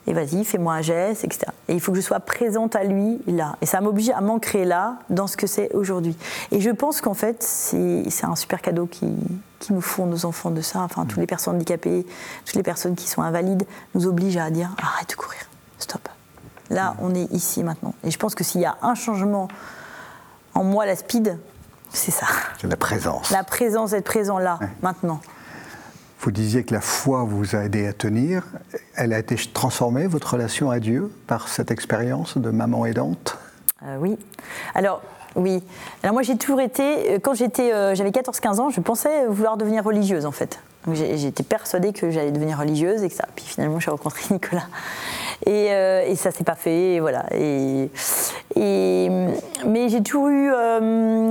[0.09, 1.53] et vas-y, fais-moi un geste, etc.
[1.69, 3.57] Et il faut que je sois présente à lui là.
[3.61, 6.17] Et ça m'oblige à m'ancrer là, dans ce que c'est aujourd'hui.
[6.51, 9.07] Et je pense qu'en fait, c'est un super cadeau qui,
[9.59, 10.81] qui, nous font nos enfants de ça.
[10.81, 12.07] Enfin, toutes les personnes handicapées,
[12.47, 15.43] toutes les personnes qui sont invalides nous obligent à dire arrête de courir,
[15.79, 16.09] stop.
[16.71, 17.93] Là, on est ici maintenant.
[18.03, 19.49] Et je pense que s'il y a un changement
[20.55, 21.39] en moi, la speed,
[21.93, 22.27] c'est ça.
[22.59, 23.31] C'est la présence.
[23.31, 25.21] La présence, être présent là, maintenant.
[26.21, 28.43] Vous disiez que la foi vous a aidé à tenir.
[28.97, 33.39] Elle a été transformée, votre relation à Dieu, par cette expérience de maman aidante?
[33.85, 34.19] Euh, Oui.
[34.75, 35.01] Alors,
[35.37, 35.63] oui.
[36.03, 39.57] Alors moi, j'ai toujours été, euh, quand j'étais, euh, j'avais 14-15 ans, je pensais vouloir
[39.57, 40.59] devenir religieuse, en fait.
[40.93, 43.27] J'étais persuadée que j'allais devenir religieuse et que ça.
[43.37, 44.67] Puis finalement, j'ai rencontré Nicolas.
[45.47, 47.27] Et, et ça s'est pas fait, voilà.
[47.33, 47.91] Et
[48.57, 50.51] mais j'ai toujours eu,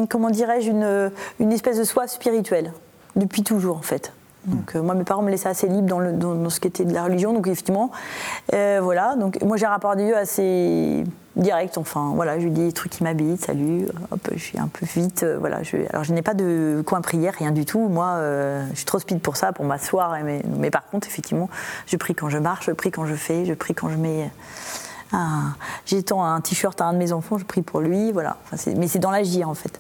[0.10, 2.72] comment dirais-je, une, une espèce de soif spirituelle,
[3.16, 4.14] depuis toujours, en fait.
[4.48, 6.94] Donc euh, moi, mes parents me laissaient assez libre dans, dans, ce qui était de
[6.94, 7.92] la religion, donc effectivement,
[8.54, 9.16] euh, voilà.
[9.18, 11.04] Donc moi, j'ai un rapport à Dieu assez
[11.36, 11.78] direct.
[11.78, 14.86] Enfin, voilà, je lui dis des trucs qui m'habitent, salut, hop, je suis un peu
[14.86, 15.60] vite, euh, voilà.
[15.92, 17.90] Alors je n'ai pas de coin prière, rien du tout.
[17.90, 18.20] Moi,
[18.72, 20.16] je suis trop speed pour ça, pour m'asseoir.
[20.24, 21.50] Mais, mais, par contre, effectivement,
[21.86, 24.32] je prie quand je marche, je prie quand je fais, je prie quand je mets.
[25.86, 28.38] J'ai tant un t-shirt à un de mes enfants, je prie pour lui, voilà.
[28.78, 29.80] Mais c'est dans l'agir en fait.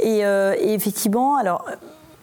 [0.00, 0.22] Et
[0.74, 1.64] effectivement, alors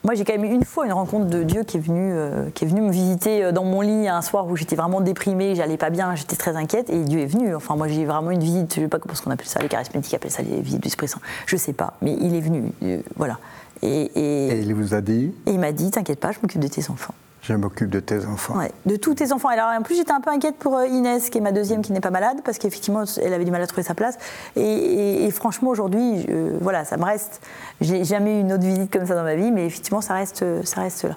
[0.03, 2.65] moi, j'ai quand même une fois une rencontre de Dieu qui est venu, euh, qui
[2.65, 5.77] est venu me visiter euh, dans mon lit un soir où j'étais vraiment déprimée, j'allais
[5.77, 7.55] pas bien, j'étais très inquiète, et Dieu est venu.
[7.55, 10.13] Enfin, moi, j'ai vraiment une visite, je sais pas comment on appelle ça, les charismatiques
[10.13, 13.01] appellent ça les visites du Esprit Saint, je sais pas, mais il est venu, euh,
[13.15, 13.37] voilà.
[13.83, 15.33] Et, et, il vous a dit?
[15.45, 17.13] Et il m'a dit, t'inquiète pas, je m'occupe de tes enfants.
[17.41, 18.55] Je m'occupe de tes enfants.
[18.57, 19.49] Ouais, de tous tes enfants.
[19.49, 21.91] Alors en plus, j'étais un peu inquiète pour euh, Inès, qui est ma deuxième, qui
[21.91, 24.17] n'est pas malade, parce qu'effectivement, elle avait du mal à trouver sa place.
[24.55, 26.27] Et, franchement, aujourd'hui,
[26.61, 27.41] voilà, ça me reste.
[27.79, 30.45] J'ai jamais eu une autre visite comme ça dans ma vie, mais effectivement, ça reste,
[30.65, 31.15] ça reste là.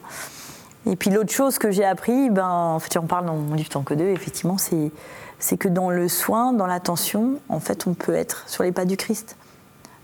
[0.86, 3.70] Et puis l'autre chose que j'ai appris, ben, en fait, on parle dans mon livre
[3.70, 8.14] Tant que deux, effectivement, c'est, que dans le soin, dans l'attention, en fait, on peut
[8.14, 9.36] être sur les pas du Christ.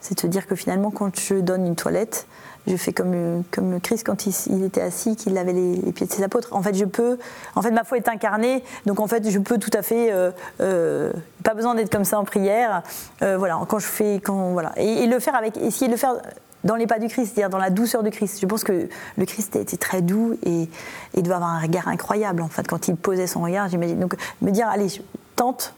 [0.00, 2.26] C'est à dire que finalement, quand je donne une toilette,
[2.66, 6.22] je fais comme, comme Christ quand il, était assis, qu'il lavait les, pieds de ses
[6.22, 6.48] apôtres.
[6.52, 7.18] En fait, je peux.
[7.54, 10.12] En fait, ma foi est incarnée, donc en fait, je peux tout à fait.
[10.12, 12.82] Euh, euh, pas besoin d'être comme ça en prière.
[13.22, 16.14] Euh, voilà, quand je fais, quand voilà, et, le faire avec, essayer de le faire
[16.62, 18.38] dans les pas du Christ, c'est-à-dire dans la douceur du Christ.
[18.40, 20.68] Je pense que le Christ était très doux et,
[21.14, 23.68] et devait avoir un regard incroyable en fait quand il posait son regard.
[23.68, 23.98] J'imagine.
[23.98, 24.88] Donc me dire, allez,
[25.36, 25.74] tente.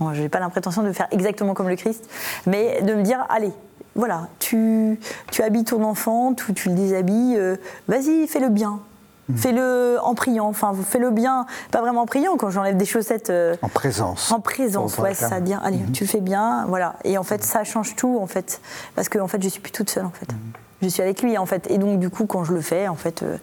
[0.00, 2.06] je n'ai pas l'impression de faire exactement comme le Christ,
[2.46, 3.52] mais de me dire, allez,
[3.98, 4.98] voilà, tu,
[5.32, 7.56] tu habilles ton enfant, tu, tu le déshabilles, euh,
[7.88, 8.80] vas-y, fais le bien.
[9.28, 9.36] Hmm.
[9.36, 13.28] Fais-le en priant, enfin, fais-le bien, pas vraiment en priant, quand j'enlève des chaussettes.
[13.28, 14.30] Euh, en présence.
[14.30, 15.92] En présence, ouais, à dire, allez, hmm.
[15.92, 16.94] tu le fais bien, voilà.
[17.02, 18.60] Et en fait, ça change tout, en fait,
[18.94, 20.32] parce que en fait, je suis plus toute seule, en fait.
[20.32, 20.52] Hmm.
[20.80, 21.68] Je suis avec lui, en fait.
[21.68, 23.36] Et donc, du coup, quand je le fais, en fait, euh,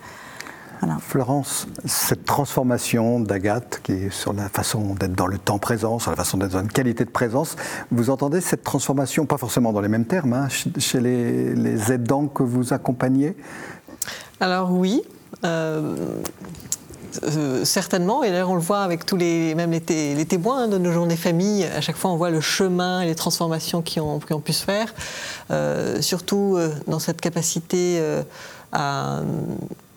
[0.99, 6.11] Florence, cette transformation d'Agathe, qui est sur la façon d'être dans le temps présent, sur
[6.11, 7.55] la façon d'être dans une qualité de présence,
[7.91, 12.43] vous entendez cette transformation, pas forcément dans les mêmes termes, hein, chez les, aidants que
[12.43, 13.35] vous accompagnez?
[14.39, 15.03] Alors oui.
[15.43, 15.95] Euh,
[17.23, 20.77] euh, certainement, et d'ailleurs on le voit avec tous les, même les, témoins hein, de
[20.77, 24.19] nos journées famille, à chaque fois on voit le chemin et les transformations qui ont,
[24.19, 24.93] qui ont pu se faire,
[25.51, 26.57] euh, surtout
[26.87, 28.01] dans cette capacité
[28.71, 29.21] à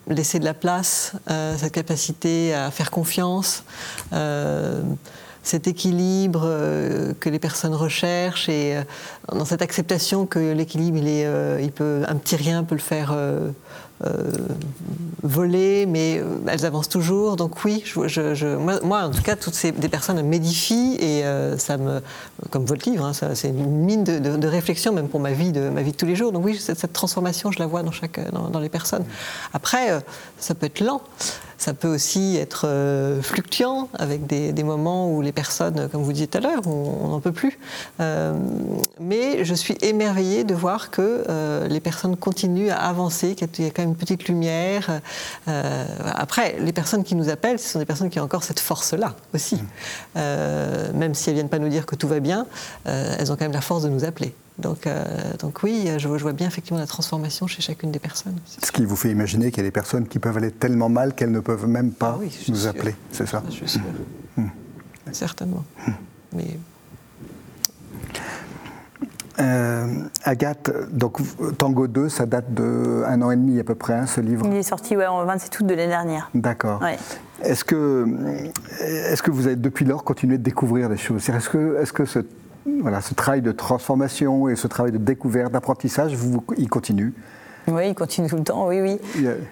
[0.09, 3.63] laisser de la place, euh, cette capacité à faire confiance,
[4.13, 4.81] euh,
[5.43, 6.41] cet équilibre
[7.19, 8.77] que les personnes recherchent et
[9.31, 10.99] dans cette acceptation que l'équilibre,
[11.71, 13.15] peut, un petit rien peut le faire
[14.05, 17.35] euh, mais euh, elles avancent toujours.
[17.35, 21.77] Donc oui, je, moi, en tout cas, toutes ces des personnes m'édifient et euh, ça
[21.77, 22.01] me,
[22.49, 25.81] comme votre livre, hein, c'est une mine de, réflexion même pour ma vie de ma
[25.81, 26.31] vie de tous les jours.
[26.31, 29.05] Donc oui, cette, transformation, je la vois dans chaque dans les personnes.
[29.53, 30.01] Après,
[30.39, 31.01] ça peut être lent.
[31.59, 36.27] Ça peut aussi être euh, fluctuant avec des, moments où les personnes, comme vous disiez
[36.27, 37.59] tout à l'heure, on n'en peut plus.
[37.99, 38.33] Euh,
[38.99, 43.67] mais je suis émerveillée de voir que euh, les personnes continuent à avancer, qu'il y
[43.67, 45.01] a quand même une petite lumière.
[45.47, 49.15] après, les personnes qui nous appellent, ce sont des personnes qui ont encore cette force-là
[49.33, 49.55] aussi.
[50.15, 50.19] Mmh.
[50.95, 52.45] même si elles ne viennent pas nous dire que tout va bien,
[52.85, 54.33] elles ont quand même la force de nous appeler.
[54.59, 55.05] Donc, euh,
[55.39, 58.35] donc oui, je, vois bien effectivement la transformation chez chacune des personnes.
[58.45, 61.13] Ce qui vous fait imaginer qu'il y a des personnes qui peuvent aller tellement mal
[61.13, 63.81] qu'elles ne peuvent même pas ah nous appeler, c'est ça Je suis sûr.
[64.37, 64.47] Mmh.
[65.11, 65.63] Certainement.
[65.87, 65.91] Mmh.
[66.33, 66.59] Mais...
[69.39, 69.87] Euh,
[70.25, 71.19] Agathe, donc
[71.57, 74.45] Tango 2, ça date d'un an et demi à peu près, hein, ce livre?
[74.45, 76.29] Il est sorti ouais, en 27 août de l'année dernière.
[76.33, 76.83] D'accord.
[77.41, 78.05] Est-ce que,
[78.81, 81.29] est que vous avez depuis lors continué de découvrir des choses?
[81.29, 82.19] Est-ce que, est que ce
[82.65, 86.15] voilà, ce travail de transformation et ce travail de découverte, d'apprentissage,
[86.57, 87.13] il continue
[87.71, 88.99] oui, il continue tout le temps, oui, oui.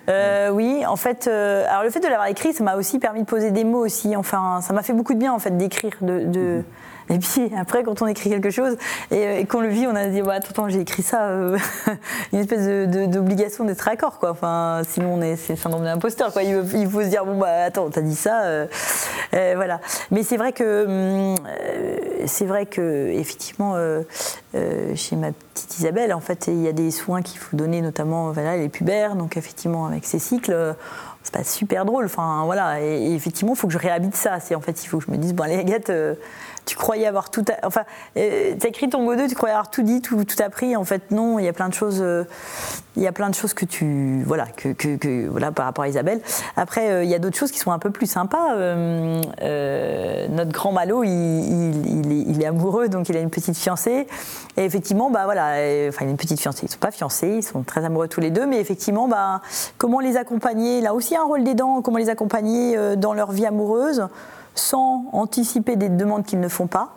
[0.09, 3.21] Euh, oui, en fait, euh, alors le fait de l'avoir écrit, ça m'a aussi permis
[3.21, 4.15] de poser des mots aussi.
[4.15, 6.63] Enfin, ça m'a fait beaucoup de bien, en fait, d'écrire, de, mm-hmm.
[7.09, 8.77] Et puis après, quand on écrit quelque chose
[9.11, 11.57] et, qu'on le vit, on a dit bah, attends, j'ai écrit ça, euh,
[12.33, 12.67] une espèce
[13.09, 14.31] d'obligation d'être d'accord, quoi.
[14.31, 16.43] Enfin, sinon, on est, c'est syndrome de l'imposteur, quoi.
[16.43, 18.67] Il, faut se dire bon bah attends, t'as dit ça, euh,
[19.33, 19.79] euh, voilà.
[20.11, 21.35] Mais c'est vrai que
[22.25, 23.75] c'est vrai que effectivement,
[24.95, 28.31] chez ma petite Isabelle, en fait, il y a des soins qu'il faut donner, notamment
[28.31, 30.75] voilà les pubères, donc effectivement avec ces cycles
[31.23, 32.05] c'est pas super drôle.
[32.05, 32.81] Enfin, voilà.
[32.81, 34.37] Et, effectivement, il faut que je réhabite ça.
[34.55, 35.91] En fait, il faut que je me dise, bon, allez, Agathe,
[36.67, 37.43] tu croyais avoir tout.
[37.63, 37.83] Enfin,
[38.17, 40.75] euh, tu as écrit ton 2, tu croyais avoir tout dit, tout, tout appris.
[40.75, 42.01] En fait, non, il y a plein de choses.
[42.01, 42.25] Euh,
[42.97, 44.21] il y a plein de choses que tu.
[44.25, 46.19] Voilà, que, que, voilà par rapport à Isabelle.
[46.57, 48.55] Après, euh, il y a d'autres choses qui sont un peu plus sympas.
[48.57, 54.05] notre grand Malo, il, il, est, amoureux, donc il a une petite fiancée.
[54.57, 55.53] Et effectivement, bah voilà,
[55.87, 56.65] enfin, il a une petite fiancée.
[56.65, 59.41] Ils sont pas fiancés, ils sont très amoureux tous les deux, mais effectivement, bah,
[59.77, 60.81] comment les accompagner?
[60.81, 64.07] Là aussi, un rôle d'aidant, comment les accompagner dans leur vie amoureuse?
[64.59, 66.89] Sans anticiper des demandes qu'ils ne font pas,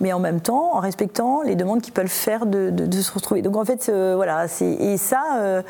[0.00, 3.42] mais en même temps en respectant les demandes qu'ils peuvent faire de, se retrouver.
[3.42, 5.62] Donc en fait, euh, voilà, et ça, euh,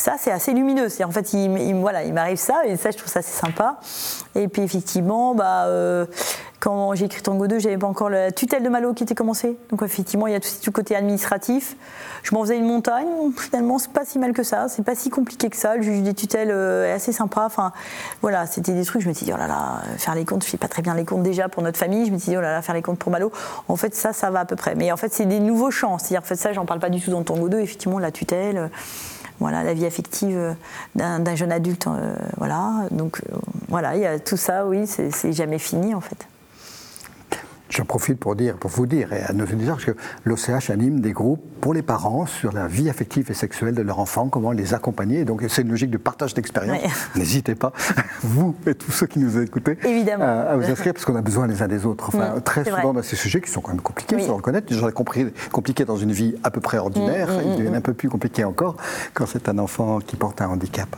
[0.00, 0.88] ça c'est assez lumineux.
[0.88, 3.80] C'est en fait, il, voilà, il m'arrive ça et ça, je trouve ça assez sympa.
[4.34, 6.06] Et puis effectivement, bah, euh,
[6.60, 9.56] quand j'ai écrit Tango 2, j'avais pas encore la tutelle de Malo qui était commencée.
[9.70, 11.76] Donc effectivement, il y a tout, le côté administratif.
[12.22, 13.06] Je m'en faisais une montagne.
[13.36, 14.68] Finalement, c'est pas si mal que ça.
[14.68, 15.76] C'est pas si compliqué que ça.
[15.76, 17.44] Le juge des tutelles est assez sympa.
[17.44, 17.72] Enfin,
[18.22, 19.02] voilà, c'était des trucs.
[19.02, 20.94] Je me suis dit, oh là là, faire les comptes, je fais pas très bien
[20.94, 22.06] les comptes déjà pour notre famille.
[22.06, 23.30] Je me suis dit, oh là là, faire les comptes pour Malo.
[23.68, 24.74] En fait, ça, ça va à peu près.
[24.74, 25.98] Mais en fait, c'est des nouveaux champs.
[25.98, 27.60] C'est-à-dire, en fait, ça, j'en parle pas du tout dans Tango 2.
[27.60, 28.70] Effectivement, la tutelle
[29.40, 30.56] voilà, la vie affective
[30.94, 31.86] d'un jeune adulte.
[31.86, 32.88] Euh, voilà.
[32.90, 33.36] Donc euh,
[33.68, 36.26] voilà, il y a tout ça, oui, c'est jamais fini en fait.
[37.70, 39.92] J'en profite pour, dire, pour vous dire et à nos auditeurs que
[40.24, 43.98] l'OCH anime des groupes pour les parents sur la vie affective et sexuelle de leur
[43.98, 45.24] enfant, comment les accompagner.
[45.24, 46.78] Donc c'est une logique de partage d'expérience.
[47.16, 47.72] N'hésitez pas,
[48.22, 50.24] vous et tous ceux qui nous écoutent, Évidemment.
[50.24, 52.08] À, vous inscrire parce qu'on a besoin les uns des autres.
[52.08, 54.34] Enfin, mm, très souvent dans ces sujets qui sont quand même compliqués, il faut le
[54.34, 54.72] reconnaître.
[54.72, 57.28] J'en ai compris compliqués dans une vie à peu près ordinaire.
[57.28, 58.76] Mm, mm, ils deviennent un peu plus compliqués encore
[59.12, 60.96] quand c'est un enfant qui porte un handicap.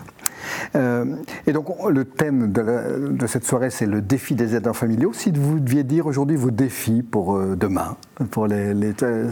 [0.77, 1.05] Euh,
[1.47, 5.13] et donc, le thème de, cette soirée, c'est le défi des aidants familiaux.
[5.13, 7.97] Si vous deviez dire aujourd'hui vos défis pour euh, demain,
[8.31, 8.75] pour les.
[8.75, 9.31] les euh,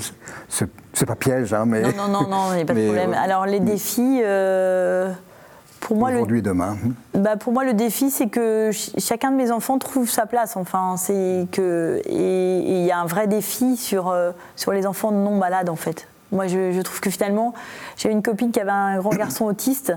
[0.48, 1.82] c'est pas piège, hein, mais.
[1.82, 3.14] Non, non, non, il n'y a pas de problème.
[3.14, 4.20] Alors, les défis.
[5.80, 6.76] pour moi, aujourd'hui, demain.
[7.14, 10.56] Bah, pour moi, le défi, c'est que chacun de mes enfants trouve sa place.
[10.56, 14.14] Enfin, c'est que et il y a un vrai défi sur
[14.56, 16.08] sur les enfants non malades, en fait.
[16.31, 17.55] Moi, je, trouve que finalement,
[17.97, 19.93] j'ai une copine qui avait un grand garçon autiste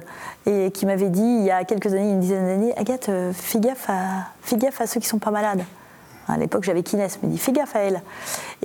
[0.45, 3.59] et qui m'avait dit il y a quelques années, une dizaine d'années, Agathe, euh, fais
[3.59, 5.63] gaffe, à, fais gaffe à ceux qui sont pas malades.
[6.31, 8.01] À l'époque, j'avais Kinès, me dit fais gaffe à elle.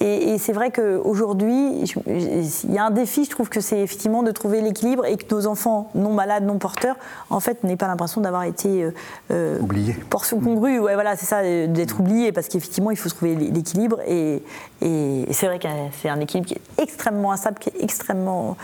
[0.01, 4.31] Et, c'est vrai qu'aujourd'hui, il y a un défi, je trouve que c'est effectivement de
[4.31, 6.97] trouver l'équilibre et que nos enfants non malades, non porteurs,
[7.31, 8.91] en fait, n'aient pas l'impression d'avoir été euh,
[9.31, 9.97] euh oubliés.
[10.43, 10.81] congrus.
[10.81, 14.01] Ouais, voilà, c'est ça, d'être oubliés, parce qu'effectivement, il faut trouver l'équilibre.
[14.07, 14.43] Et,
[14.81, 15.67] c'est vrai que
[16.01, 18.57] c'est un équilibre qui est extrêmement instable, qui est extrêmement.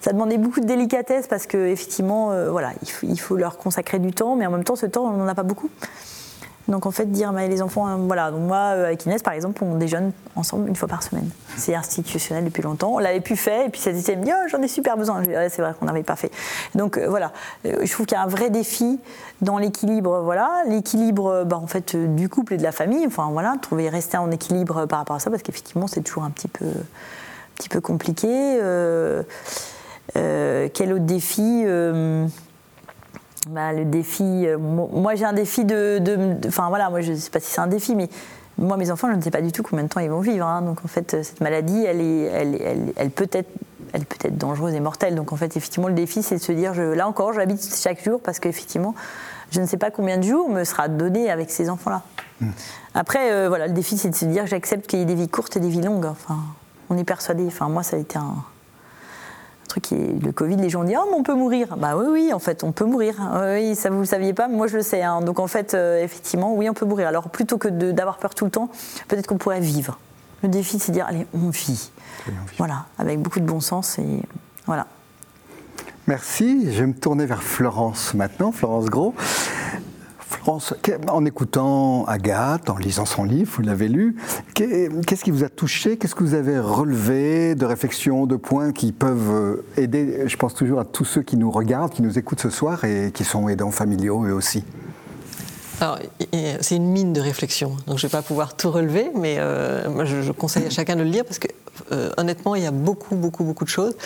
[0.00, 3.98] Ça demandait beaucoup de délicatesse parce qu'effectivement, euh, voilà, il faut, il faut leur consacrer
[3.98, 5.70] du temps, mais en même temps, ce temps, on n'en a pas beaucoup.
[6.68, 9.62] Donc en fait, dire, mais les enfants, euh, voilà, donc moi avec Inès par exemple,
[9.64, 11.28] on déjeune ensemble une fois par semaine.
[11.56, 12.94] C'est institutionnel depuis longtemps.
[12.94, 15.22] On l'avait pu faire et puis cette été, oh, j'en ai super besoin.
[15.24, 16.30] c'est vrai qu'on n'avait pas fait.
[16.74, 17.32] Donc voilà,
[17.64, 19.00] je trouve qu'il y a un vrai défi
[19.40, 23.06] dans l'équilibre, voilà, l'équilibre bah, en fait du couple et de la famille.
[23.06, 26.30] Enfin voilà, trouver rester en équilibre par rapport à ça parce qu'effectivement c'est toujours un
[26.30, 28.58] petit peu, un petit peu compliqué.
[30.14, 31.64] quel autre défi
[33.48, 36.00] bah, le défi, euh, moi j'ai un défi de,
[36.46, 38.08] Enfin voilà, moi je ne sais pas si c'est un défi, mais
[38.58, 40.46] moi mes enfants, je ne sais pas du tout combien de temps ils vont vivre.
[40.46, 40.62] Hein.
[40.62, 43.50] donc en fait, cette maladie, elle, est, elle, elle, peut être
[43.92, 45.14] elle peut être dangereuse et mortelle.
[45.14, 48.02] Donc en fait, effectivement, le défi, c'est de se dire, je, là encore, j'habite chaque
[48.02, 48.94] jour parce qu'effectivement,
[49.50, 52.02] je ne sais pas combien de jours me sera donné avec ces enfants-là.
[52.40, 52.50] Hmm.
[52.94, 55.28] Après, euh, voilà, le défi, c'est de se dire, j'accepte qu'il y ait des vies
[55.28, 56.06] courtes et des vies longues.
[56.06, 56.38] Enfin,
[56.90, 57.44] on est persuadé.
[57.46, 58.36] Enfin, moi, ça a été un,
[59.80, 61.76] qui est le Covid, les gens disent oh mais on peut mourir.
[61.76, 63.14] Bah oui oui en fait on peut mourir.
[63.56, 65.02] Oui ça vous le saviez pas, moi je le sais.
[65.02, 65.20] Hein.
[65.20, 67.08] Donc en fait euh, effectivement oui on peut mourir.
[67.08, 68.68] Alors plutôt que d'avoir peur tout le temps,
[69.08, 69.98] peut-être qu'on pourrait vivre.
[70.42, 71.90] Le défi c'est de dire allez on vit.
[72.58, 74.22] Voilà avec beaucoup de bon sens et
[74.66, 74.86] voilà.
[76.06, 76.72] Merci.
[76.72, 79.14] Je vais me tourner vers Florence maintenant, Florence Gros
[81.08, 84.16] en écoutant Agathe, en lisant son livre, vous l'avez lu,
[84.54, 88.92] qu'est-ce qui vous a touché Qu'est-ce que vous avez relevé de réflexions, de points qui
[88.92, 92.40] peuvent euh, aider, je pense toujours à tous ceux qui nous regardent, qui nous écoutent
[92.40, 94.64] ce soir et qui sont aidants familiaux eux aussi?
[96.60, 100.04] C'est une mine de réflexion, donc je ne vais pas pouvoir tout relever, mais euh,
[100.04, 101.48] je, conseille à chacun de le lire parce que
[101.90, 103.96] euh, honnêtement, il y a beaucoup, beaucoup, beaucoup de choses.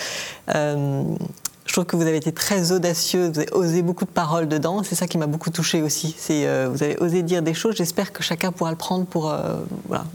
[1.66, 4.82] Je trouve que vous avez été très audacieux, vous avez osé beaucoup de paroles dedans.
[4.82, 6.14] C'est ça qui m'a beaucoup touchée aussi.
[6.30, 7.74] Euh, vous avez osé dire des choses.
[7.76, 9.56] J'espère que chacun pourra le prendre euh,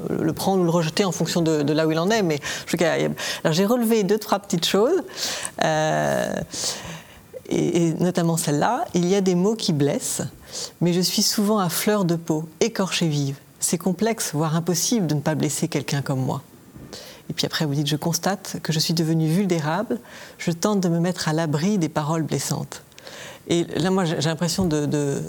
[0.10, 2.24] le prendre ou le rejeter en fonction de, là où il en est.
[2.24, 5.04] Mais j'ai relevé deux trois petites choses.
[5.64, 6.34] Euh,
[7.50, 10.22] et, et, notamment celle-là, il y a des mots qui blessent,
[10.80, 13.36] mais je suis souvent à fleur de peau, écorchée vive.
[13.60, 16.42] C'est complexe, voire impossible de ne pas blesser quelqu'un comme moi.
[17.32, 20.00] Et puis après, vous dites, je constate que je suis devenue vulnérable,
[20.38, 22.84] je tente de me mettre à l'abri des paroles blessantes.
[23.48, 25.22] Et là, moi, j'ai l'impression de, de,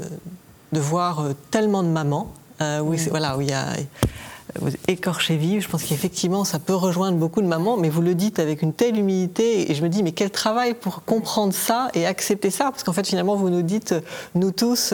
[0.73, 3.67] voir euh, tellement de mamans, euh, où, voilà, où il y a
[4.59, 5.63] vous écorché vive.
[5.63, 8.73] Je pense qu'effectivement, ça peut rejoindre beaucoup de mamans, mais vous le dites avec une
[8.73, 9.71] telle humilité.
[9.71, 12.65] Et je me dis, mais quel travail pour comprendre ça et accepter ça?
[12.73, 13.95] Parce qu'en fait, finalement, vous nous dites,
[14.35, 14.93] nous tous,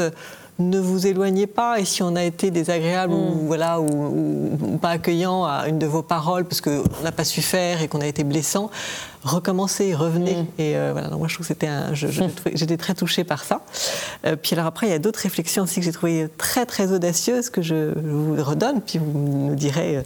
[0.59, 3.47] ne vous éloignez pas et si on a été désagréable ou, mm.
[3.47, 7.83] voilà, ou, pas accueillant à une de vos paroles parce qu'on n'a pas su faire
[7.83, 8.71] et qu'on a été blessant,
[9.23, 10.35] recommencez, revenez.
[10.35, 10.47] Mm.
[10.59, 13.61] Et euh, voilà, moi je trouve que c'était un, j'étais très touchée par ça.
[14.27, 16.93] Euh, puis alors après, il y a d'autres réflexions aussi que j'ai trouvées très très
[16.93, 20.03] audacieuses que je, vous redonne, puis vous nous direz, euh,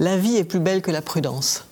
[0.00, 1.64] la vie est plus belle que la prudence.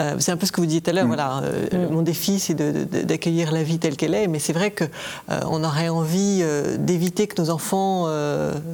[0.00, 1.04] Euh, c'est un peu ce que vous disiez tout à l'heure.
[1.04, 1.08] Mm.
[1.08, 1.92] Voilà, euh, mm.
[1.92, 4.86] mon défi, c'est d'accueillir la vie telle qu'elle est, mais c'est vrai qu'on
[5.30, 6.44] euh, aurait envie
[6.78, 8.06] d'éviter que nos enfants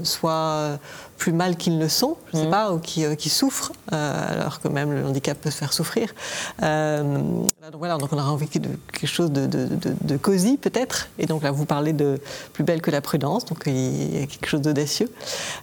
[0.02, 0.78] soient
[1.24, 2.50] plus mal qu'ils ne sont, je sais mm.
[2.50, 6.12] pas, ou qui, qui souffrent, alors que même le handicap peut se faire souffrir.
[6.60, 11.08] donc voilà, donc on aurait envie de quelque chose de, de, cosy peut-être.
[11.18, 12.20] Et donc là, vous parlez de
[12.52, 15.10] plus belle que la prudence, donc il y a quelque chose d'audacieux.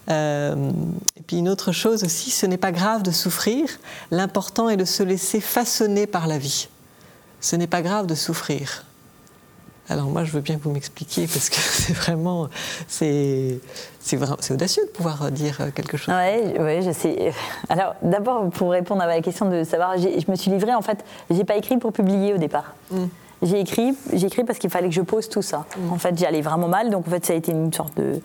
[0.09, 3.67] et puis une autre chose aussi, ce n'est pas grave de souffrir.
[4.09, 6.69] L'important est de se laisser façonné par la vie.
[7.39, 8.83] Ce n'est pas grave de souffrir.
[9.91, 12.47] Alors moi, je veux bien que vous m'expliquiez parce que c'est vraiment,
[12.87, 13.59] c'est,
[13.99, 14.17] c'est,
[14.51, 16.15] audacieux de pouvoir dire quelque chose.
[16.15, 17.33] Oui, ouais, je sais.
[17.69, 21.03] Alors d'abord, pour répondre à la question de savoir, je me suis livrée, en fait,
[21.29, 22.73] j'ai pas écrit pour publier au départ.
[22.91, 23.05] Mm.
[23.41, 25.65] J'ai écrit, j'ai écrit parce qu'il fallait que je pose tout ça.
[25.77, 25.91] Mm.
[25.91, 28.21] En fait, j'allais vraiment mal, donc en fait, ça a été une sorte de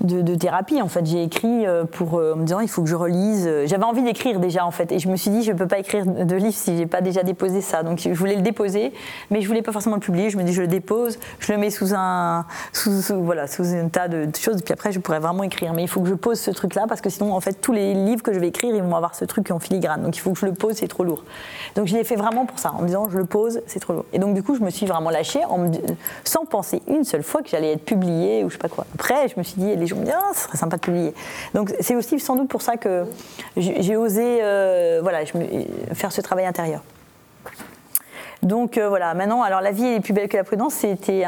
[0.00, 0.80] de, thérapie.
[0.82, 3.48] En fait, j'ai écrit euh, pour euh, en me disant il faut que je relise.
[3.64, 6.04] J'avais envie d'écrire déjà en fait, et je me suis dit je peux pas écrire
[6.06, 7.82] de livre si j'ai pas déjà déposé ça.
[7.82, 8.92] Donc je voulais le déposer,
[9.30, 10.30] mais je voulais pas forcément le publier.
[10.30, 12.90] Je me dis je le dépose, je le mets sous un sous,
[13.22, 14.62] voilà sous un tas de choses.
[14.62, 15.72] Puis après je pourrais vraiment écrire.
[15.72, 17.72] Mais il faut que je pose ce truc là parce que sinon en fait tous
[17.72, 20.02] les livres que je vais écrire ils vont avoir ce truc en filigrane.
[20.02, 21.24] Donc il faut que je le pose, c'est trop lourd.
[21.74, 23.94] Donc je l'ai fait vraiment pour ça, en me disant je le pose, c'est trop
[23.94, 24.04] lourd.
[24.12, 25.40] Et donc du coup je me suis vraiment lâchée
[26.24, 28.86] sans penser une seule fois que j'allais être publiée ou je sais pas quoi.
[28.94, 31.14] Après je me suis dit disent ah, ce serait sympa de publier.
[31.54, 33.04] Donc c'est aussi sans doute pour ça que
[33.56, 35.20] j'ai osé euh, voilà,
[35.94, 36.82] faire ce travail intérieur.
[38.46, 41.24] Donc euh, voilà, maintenant, alors la vie est plus belle que la prudence, c'était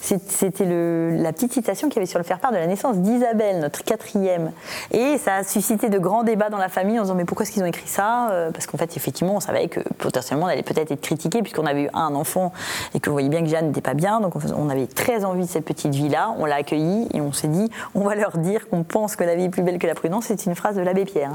[0.00, 3.84] c'était la petite citation qu'il y avait sur le faire-part de la naissance d'Isabelle, notre
[3.84, 4.52] quatrième.
[4.90, 7.52] Et ça a suscité de grands débats dans la famille en disant mais pourquoi est-ce
[7.52, 10.62] qu'ils ont écrit ça euh, Parce qu'en fait, effectivement, on savait que potentiellement on allait
[10.62, 12.52] peut-être être critiqué puisqu'on avait eu un enfant
[12.94, 14.20] et que vous voyez bien que Jeanne n'était pas bien.
[14.20, 16.34] Donc on avait très envie de cette petite vie-là.
[16.38, 19.34] On l'a accueillie et on s'est dit on va leur dire qu'on pense que la
[19.34, 20.24] vie est plus belle que la prudence.
[20.28, 21.32] C'est une phrase de l'abbé Pierre.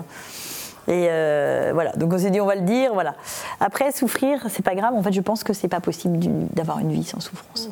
[0.87, 3.15] Et euh, voilà, donc on s'est dit on va le dire, voilà.
[3.59, 4.93] Après, souffrir, c'est pas grave.
[4.93, 6.19] En fait, je pense que c'est pas possible
[6.53, 7.69] d'avoir une vie sans souffrance.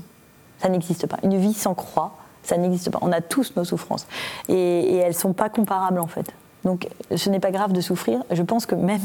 [0.59, 1.18] Ça n'existe pas.
[1.24, 2.99] Une vie sans croix Ça n'existe pas.
[3.01, 4.07] On a tous nos souffrances.
[4.47, 6.32] Et, elles ne sont pas comparables, en fait.
[6.64, 8.24] Donc, ce n'est pas grave de souffrir.
[8.32, 9.01] Je pense que même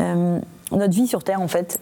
[0.00, 0.38] euh,
[0.70, 1.80] notre vie sur Terre, en fait,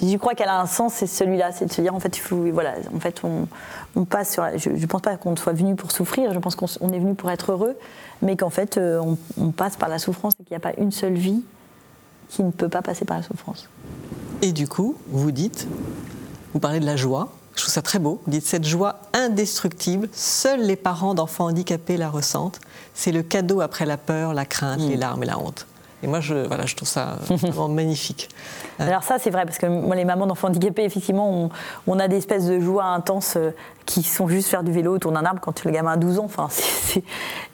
[0.00, 2.20] je crois qu'elle a un sens, c'est celui-là, c'est de se dire en fait, il
[2.20, 4.46] faut, voilà, en fait, on, passe sur.
[4.56, 7.30] je ne pense pas qu'on soit venu pour souffrir, je pense qu'on est venu pour
[7.30, 7.76] être heureux,
[8.22, 10.72] mais qu'en fait, euh, on, on, passe par la souffrance et qu'il n'y a pas
[10.78, 11.42] une seule vie
[12.28, 13.68] qui ne peut pas passer par la souffrance.
[14.40, 15.68] Et du coup, vous dites,
[16.52, 17.32] vous parlez de la joie.
[17.54, 18.20] Je trouve ça très beau.
[18.24, 22.60] Vous dites cette joie indestructible, seuls les parents d'enfants handicapés la ressentent.
[22.94, 25.00] C'est le cadeau après la peur, la crainte, les mm.
[25.00, 25.66] larmes et la honte.
[26.02, 28.28] Et moi, je, voilà, je trouve ça vraiment magnifique.
[28.80, 31.50] Euh, Alors ça, c'est vrai, parce que moi, les mamans d'enfants handicapés, effectivement,
[31.86, 33.50] on, a des espèces de joies intenses euh,
[33.86, 36.24] qui sont juste faire du vélo autour d'un arbre quand le gamin a 12 ans.
[36.24, 37.04] Enfin, c'est,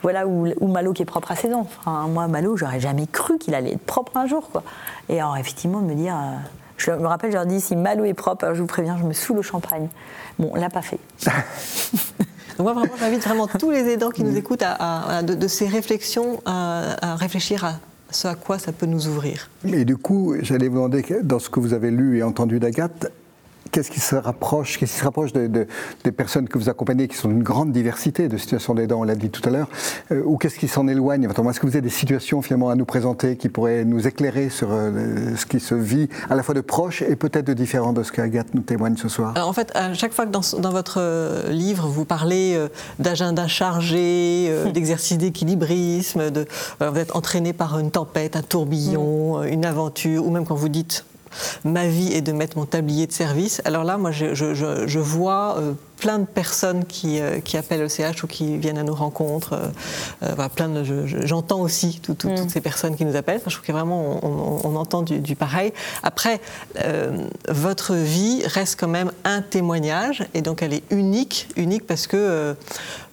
[0.02, 1.66] voilà, ou, Malo qui est propre à 16 ans.
[1.80, 4.48] Enfin, moi, Malo, j'aurais jamais cru qu'il allait être propre un jour.
[4.50, 4.62] Quoi.
[5.08, 6.14] Et alors, effectivement, de me dire...
[6.14, 6.36] Euh,
[6.78, 9.12] je me rappelle, je leur dis, si Malo est propre, je vous préviens, je me
[9.12, 9.88] saoule au champagne.
[10.38, 11.00] Bon, l'a pas fait.
[12.60, 17.16] moi, vraiment, j'invite vraiment tous les aidants qui nous écoutent à, de, ces réflexions, à
[17.16, 17.72] réfléchir à
[18.10, 19.50] ce à quoi ça peut nous ouvrir.
[19.64, 23.10] Et du coup, j'allais vous demander, dans ce que vous avez lu et entendu d'Agathe,
[23.70, 25.66] qu'est-ce qui se rapproche, qu'est-ce qui se rapproche de,
[26.04, 29.14] des personnes que vous accompagnez, qui sont d'une grande diversité de situations d'aidants, on l'a
[29.14, 29.68] dit tout à l'heure,
[30.12, 32.84] euh, ou qu'est-ce qui s'en éloigne Est-ce que vous avez des situations finalement à nous
[32.84, 36.60] présenter qui pourraient nous éclairer sur euh, ce qui se vit à la fois de
[36.60, 39.34] proche et peut-être de différent de ce qu'Agathe nous témoigne ce soir?
[39.36, 42.58] En fait, à chaque fois que dans, dans votre euh, livre, vous parlez
[42.98, 46.46] d'agenda chargé, d'exercice d'équilibrisme, de,
[46.80, 51.04] vous êtes entraîné par une tempête, un tourbillon, une aventure, ou même quand vous dites
[51.64, 53.60] ma vie est de mettre mon tablier de service.
[53.64, 58.22] Alors là, moi, je, vois euh, plein de personnes qui, euh, qui, appellent le CH
[58.22, 59.70] ou qui viennent à nos rencontres.
[60.22, 60.68] Euh, plein
[61.24, 62.48] j'entends aussi toutes mm.
[62.48, 63.40] ces personnes qui nous appellent.
[63.46, 65.72] je trouve que vraiment, on, entend du, du, pareil.
[66.02, 66.40] Après,
[67.48, 72.54] votre vie reste quand même un témoignage, et donc elle est unique, unique parce que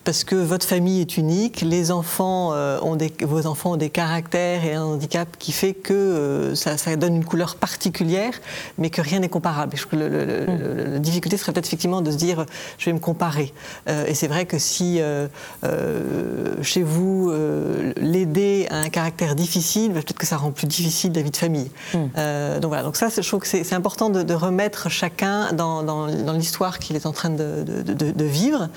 [0.05, 3.89] parce que votre famille est unique, les enfants euh, ont des, vos enfants ont des
[3.89, 8.33] caractères et un handicap qui fait que euh, ça, donne une couleur particulière,
[8.77, 9.75] mais que rien n'est comparable.
[9.75, 10.93] je mm.
[10.93, 12.45] la difficulté serait peut-être effectivement de se dire,
[12.77, 13.51] je vais me comparer.
[13.89, 15.01] Euh, et c'est vrai que si
[16.61, 17.33] chez vous,
[17.97, 21.37] l'aider a un caractère difficile, bah, peut-être que ça rend plus difficile la vie de
[21.37, 21.71] famille.
[21.93, 22.59] Mm.
[22.59, 26.77] donc voilà, donc ça, je trouve que c'est important de, remettre chacun dans, dans, l'histoire
[26.77, 28.69] qu'il est en train de, de vivre.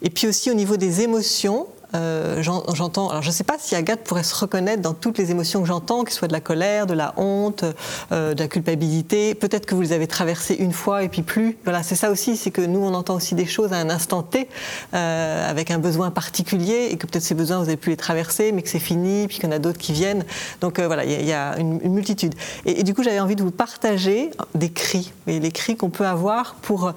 [0.00, 3.74] Et puis aussi au niveau des émotions, euh, j'entends, alors je ne sais pas si
[3.74, 6.86] Agathe pourrait se reconnaître dans toutes les émotions que j'entends, ce soit de la colère,
[6.86, 7.64] de la honte,
[8.12, 9.34] euh, de la culpabilité.
[9.34, 11.58] Peut-être que vous les avez traversées une fois et puis plus.
[11.64, 14.22] Voilà, c'est ça aussi, c'est que nous on entend aussi des choses à un instant
[14.22, 14.48] T,
[14.94, 18.52] euh, avec un besoin particulier, et que peut-être ces besoins vous avez pu les traverser,
[18.52, 20.24] mais que c'est fini, puis qu'il y en a d'autres qui viennent.
[20.60, 22.34] Donc voilà, il y, a une, multitude.
[22.64, 26.06] Et, du coup, j'avais envie de vous partager des cris, et les cris qu'on peut
[26.06, 26.92] avoir pour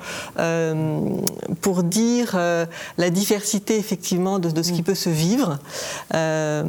[1.62, 2.38] pour dire
[2.98, 5.60] la diversité effectivement de, de ce qui peut se vivre
[6.14, 6.64] euh,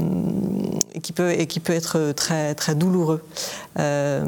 [0.95, 3.23] et, qui peut, et qui peut être très, très douloureux.
[3.79, 4.25] Euh,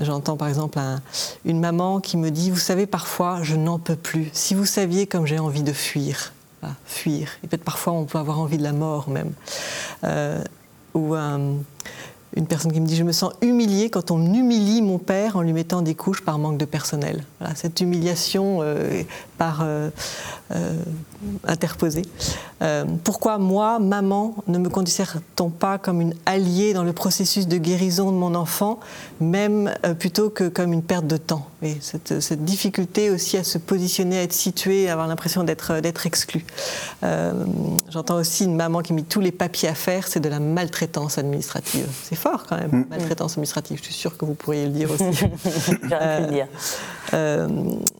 [0.00, 0.78] j'entends par exemple
[1.44, 4.30] une maman qui me dit, vous savez, parfois, je n'en peux plus.
[4.32, 6.32] Si vous saviez comme j'ai envie de fuir,
[6.86, 7.28] fuir.
[7.44, 9.32] Et peut-être parfois on peut avoir envie de la mort même.
[10.04, 10.42] Euh,
[10.94, 11.14] ou
[12.36, 15.42] une personne qui me dit Je me sens humiliée quand on humilie mon père en
[15.42, 17.24] lui mettant des couches par manque de personnel.
[17.54, 18.60] cette humiliation
[19.38, 19.66] par
[21.46, 22.02] interposée.
[22.62, 27.58] Euh, pourquoi moi, maman, ne me considère-t-on pas comme une alliée dans le processus de
[27.58, 28.80] guérison de mon enfant,
[29.20, 31.46] même euh, plutôt que comme une perte de temps?
[31.62, 36.06] Et cette, difficulté aussi à se positionner, à être située, à avoir l'impression d'être, d'être
[36.06, 36.44] exclu.
[37.02, 37.32] Euh,
[37.90, 41.18] j'entends aussi une maman qui met tous les papiers à faire, c'est de la maltraitance
[41.18, 41.88] administrative.
[42.04, 42.86] C'est fort quand même, mm.
[42.90, 43.78] maltraitance administrative.
[43.78, 45.04] Je suis sûre que vous pourriez le dire aussi.
[45.82, 46.48] J'aurais pu le dire.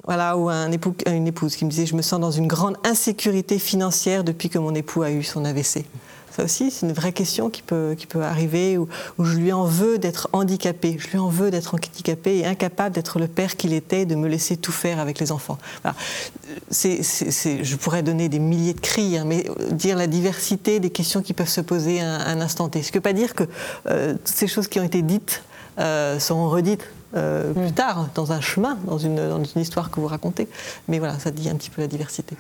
[0.05, 2.77] voilà, ou un époux, une épouse qui me disait Je me sens dans une grande
[2.85, 5.85] insécurité financière depuis que mon époux a eu son AVC.
[6.37, 9.65] Ça aussi, c'est une vraie question qui peut, qui peut arriver, où, je lui en
[9.65, 10.99] veux d'être handicapé.
[10.99, 14.29] Je lui en veux d'être handicapé et incapable d'être le père qu'il était, de me
[14.29, 15.57] laisser tout faire avec les enfants.
[16.71, 21.33] je pourrais donner des milliers de cris, hein, mais dire la diversité des questions qui
[21.33, 22.83] peuvent se poser à un, instant T.
[22.83, 23.45] Ce que pas dire que
[23.87, 25.43] euh, toutes ces choses qui ont été dites
[25.79, 27.73] euh, seront redites euh, plus mm.
[27.73, 30.49] tard, dans un chemin, dans une, dans une histoire que vous racontez.
[30.87, 32.37] Mais voilà, ça dit un petit peu la diversité.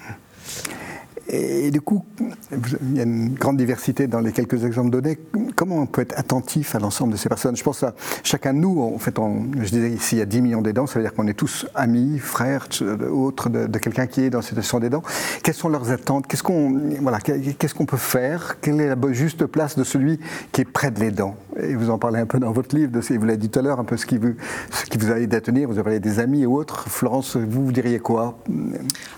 [1.28, 2.04] Et, du coup,
[2.52, 5.18] il y a une grande diversité dans les quelques exemples donnés.
[5.54, 7.56] Comment on peut être attentif à l'ensemble de ces personnes?
[7.56, 9.14] Je pense à chacun de nous, en fait,
[9.60, 11.66] je disais ici, il y a 10 millions d'aidants, ça veut dire qu'on est tous
[11.74, 12.68] amis, frères,
[13.10, 15.02] autres de, quelqu'un qui est dans cette situation d'aidant.
[15.42, 16.26] Quelles sont leurs attentes?
[16.26, 18.60] Qu'est-ce qu'on voilà, qu'est-ce peut faire?
[18.60, 20.18] Quelle est la juste place de celui
[20.52, 21.36] qui est près de l'aidant?
[21.58, 23.62] Et vous en parlez un peu dans votre livre, de, vous l'avez dit tout à
[23.62, 24.34] l'heure, un peu ce qui vous,
[24.70, 25.68] ce qui vous a aidé à tenir.
[25.68, 26.88] Vous avez parlé des amis ou autres.
[26.88, 28.38] Florence, vous, vous diriez quoi?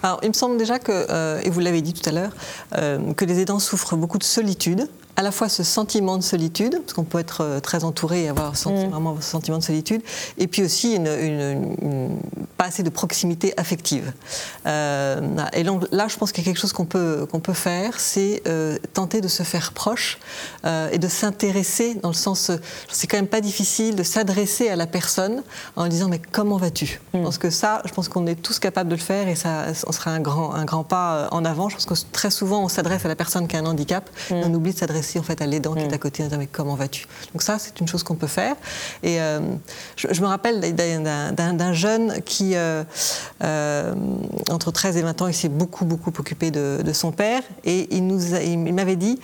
[0.02, 2.32] Alors, il me semble déjà que, euh, et vous l'avez dit tout à l'heure,
[2.76, 4.88] euh, que les aidants souffrent beaucoup de solitude
[5.19, 8.29] à la fois ce sentiment de solitude, parce qu'on peut être euh, très entouré et
[8.29, 8.89] avoir mm.
[8.89, 10.01] vraiment ce sentiment de solitude,
[10.39, 12.16] et puis aussi une,
[12.57, 14.12] pas assez de proximité affective.
[14.66, 15.21] Euh,
[15.55, 18.43] et là, je pense qu'il y a quelque chose qu'on peut, qu'on peut faire, c'est
[18.47, 20.19] euh, tenter de se faire proche
[20.93, 22.53] et de s'intéresser, dans le sens,
[22.89, 25.43] c'est quand même pas difficile de s'adresser à la personne
[25.75, 27.01] en disant mais comment vas-tu?
[27.12, 27.25] Je mm.
[27.25, 29.93] pense que ça, je pense qu'on est tous capables de le faire et ça, on
[29.93, 31.69] sera un grand, un grand pas en avant.
[31.69, 34.35] Je pense que très souvent, on s'adresse à la personne qui a un handicap, mm.
[34.35, 36.48] on oublie de s'adresser en fait à l'aidant qui est à côté, en disant mais
[36.48, 37.06] comment vas-tu?
[37.32, 38.56] Donc ça, c'est une chose qu'on peut faire.
[39.02, 39.40] Et euh,
[39.96, 42.82] je, me rappelle d'un jeune qui, euh,
[43.44, 43.94] euh,
[44.50, 47.42] entre 13 et 20 ans, il s'est beaucoup beaucoup occupé de, son père.
[47.64, 49.20] Et il nous, il, m'avait dit,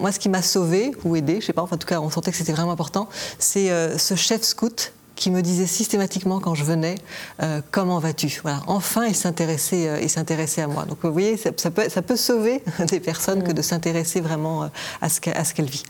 [0.00, 2.08] moi, ce qui m'a sauvé ou aidé, je sais pas, enfin, en tout cas, on
[2.08, 3.08] sentait que c'était vraiment important,
[3.38, 3.68] c'est
[3.98, 6.94] ce chef scout qui me disait systématiquement quand je venais
[7.42, 8.40] euh, comment vas-tu?
[8.42, 8.62] Voilà.
[8.66, 10.86] Enfin il s'intéressait euh, il s'intéressait à moi.
[10.86, 14.66] Donc vous voyez ça, peut ça peut sauver des personnes que de s'intéresser vraiment euh,
[15.02, 15.84] à ce qu'elle vit.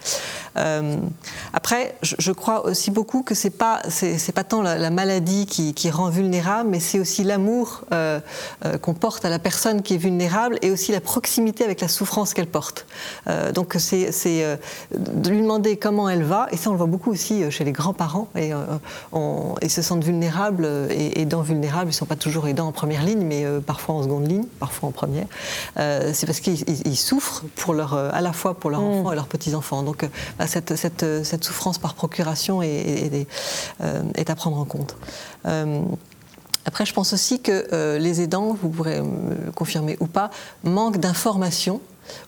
[1.53, 5.91] Après je, crois aussi beaucoup que c'est pas c'est pas tant la, maladie qui, qui,
[5.91, 7.85] rend vulnérable mais c'est aussi l'amour
[8.83, 12.35] qu'on porte à la personne qui est vulnérable et aussi la proximité avec la souffrance
[12.35, 12.87] qu'elle porte.
[13.55, 14.11] Donc c'est
[14.91, 17.73] de lui demander comment elle va et ça on le voit beaucoup aussi chez les
[17.73, 18.53] grands-parents et
[19.63, 21.87] ils se sentent vulnérables et aidants vulnérables.
[21.87, 24.45] Ils ne sont pas toujours aidants en première ligne, mais euh, parfois en seconde ligne,
[24.59, 25.27] parfois en première.
[25.79, 29.01] Euh, c'est parce qu'ils souffrent pour leur, euh, à la fois pour leurs mm.
[29.01, 29.83] enfants et leurs petits-enfants.
[29.83, 30.09] Donc
[30.39, 33.27] bah, cette, cette, souffrance par procuration est,
[34.15, 34.97] est, à prendre en compte.
[36.67, 40.31] Après, je pense aussi que les aidants, vous pourrez me le confirmer ou pas,
[40.63, 41.81] manquent d'informations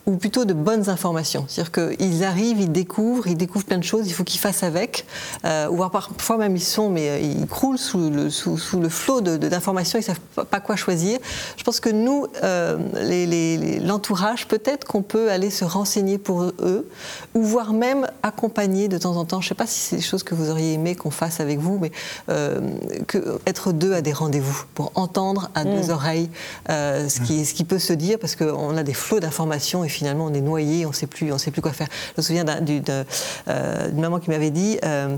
[0.07, 1.45] ou plutôt de bonnes informations.
[1.49, 5.07] C'est-à-dire qu'ils arrivent, ils découvrent, ils découvrent plein de choses, il faut qu'ils fassent avec,
[5.45, 9.21] euh, ou parfois même ils sont, mais euh, ils croulent sous le, sous, le flot
[9.21, 11.19] d'informations, ils ne savent pas quoi choisir.
[11.57, 12.79] Je pense que nous, euh,
[13.85, 16.89] l'entourage, peut-être qu'on peut aller se renseigner pour eux,
[17.35, 19.41] ou voire même accompagner de temps en temps.
[19.41, 21.59] Je ne sais pas si c'est des choses que vous auriez aimé qu'on fasse avec
[21.59, 21.93] vous, mais
[23.07, 25.91] que, être deux à des rendez-vous pour entendre à deux mm.
[25.91, 26.31] oreilles
[26.69, 30.35] ce, qui, ce qui peut se dire, parce qu'on a des flots d'informations finalement on
[30.35, 31.89] est noyé, on ne sait plus, on sait plus quoi faire.
[32.17, 32.45] Je me souviens
[33.49, 35.17] euh, d'une maman qui m'avait dit, euh,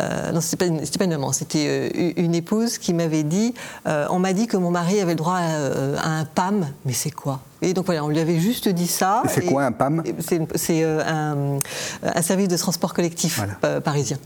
[0.00, 3.54] euh, non, c'était pas, pas, une maman, c'était une épouse qui m'avait dit,
[3.86, 7.40] on m'a dit que mon mari avait le droit à un PAM, mais c'est quoi?
[7.64, 9.22] Et donc voilà, on lui avait juste dit ça.
[9.28, 11.60] C'est quoi un PAM C'est euh,
[12.02, 14.18] un, service de transport collectif euh, parisien.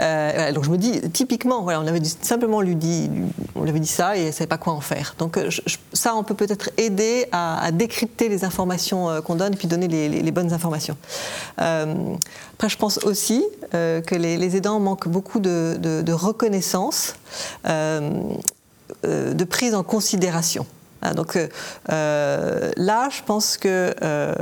[0.00, 3.10] Euh, donc je me dis, typiquement, voilà, on avait simplement lui dit,
[3.54, 5.14] on lui avait dit ça et elle ne savait pas quoi en faire.
[5.18, 5.38] Donc
[5.92, 10.32] ça, on peut peut-être aider à, décrypter les informations qu'on donne et puis donner les,
[10.32, 10.96] bonnes informations.
[11.58, 17.14] après, je pense aussi que les, aidants manquent beaucoup de reconnaissance,
[17.64, 20.66] de prise en considération.
[21.14, 21.48] Donc euh,
[21.92, 24.34] euh, là, je pense que euh,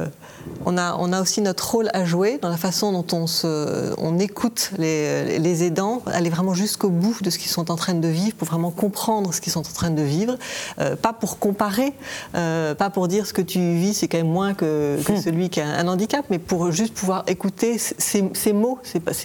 [0.67, 3.95] on a, on a aussi notre rôle à jouer dans la façon dont on, se,
[3.99, 7.95] on écoute les, les aidants, aller vraiment jusqu'au bout de ce qu'ils sont en train
[7.95, 10.37] de vivre, pour vraiment comprendre ce qu'ils sont en train de vivre,
[10.81, 11.93] euh, pas pour comparer,
[12.35, 15.23] euh, pas pour dire ce que tu vis c'est quand même moins que, que, hmm.
[15.23, 18.81] celui qui a un handicap, mais pour juste pouvoir écouter ces, ces mots.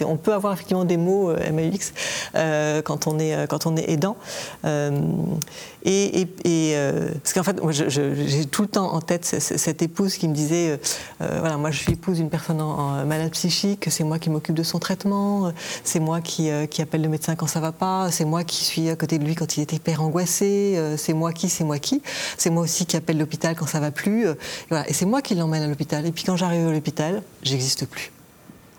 [0.06, 1.92] On peut avoir effectivement des mots euh, MAX
[2.36, 4.16] euh, quand on est quand on est aidant.
[4.64, 6.76] et, et, et
[7.22, 10.78] parce qu'en fait, moi, j'ai tout le temps en tête cette épouse qui me disait
[11.22, 14.54] euh, voilà, moi, je suis épouse d'une personne en, malade psychique, c'est moi qui m'occupe
[14.54, 15.50] de son traitement, euh,
[15.84, 18.64] c'est moi qui, euh, qui, appelle le médecin quand ça va pas, c'est moi qui
[18.64, 21.78] suis à côté de lui quand il est hyper angoissé, c'est moi qui, c'est moi
[21.78, 22.02] qui,
[22.36, 25.62] c'est moi aussi qui appelle l'hôpital quand ça va plus, et c'est moi qui l'emmène
[25.62, 26.04] à l'hôpital.
[26.06, 28.10] Et puis quand j'arrive à l'hôpital, j'existe plus.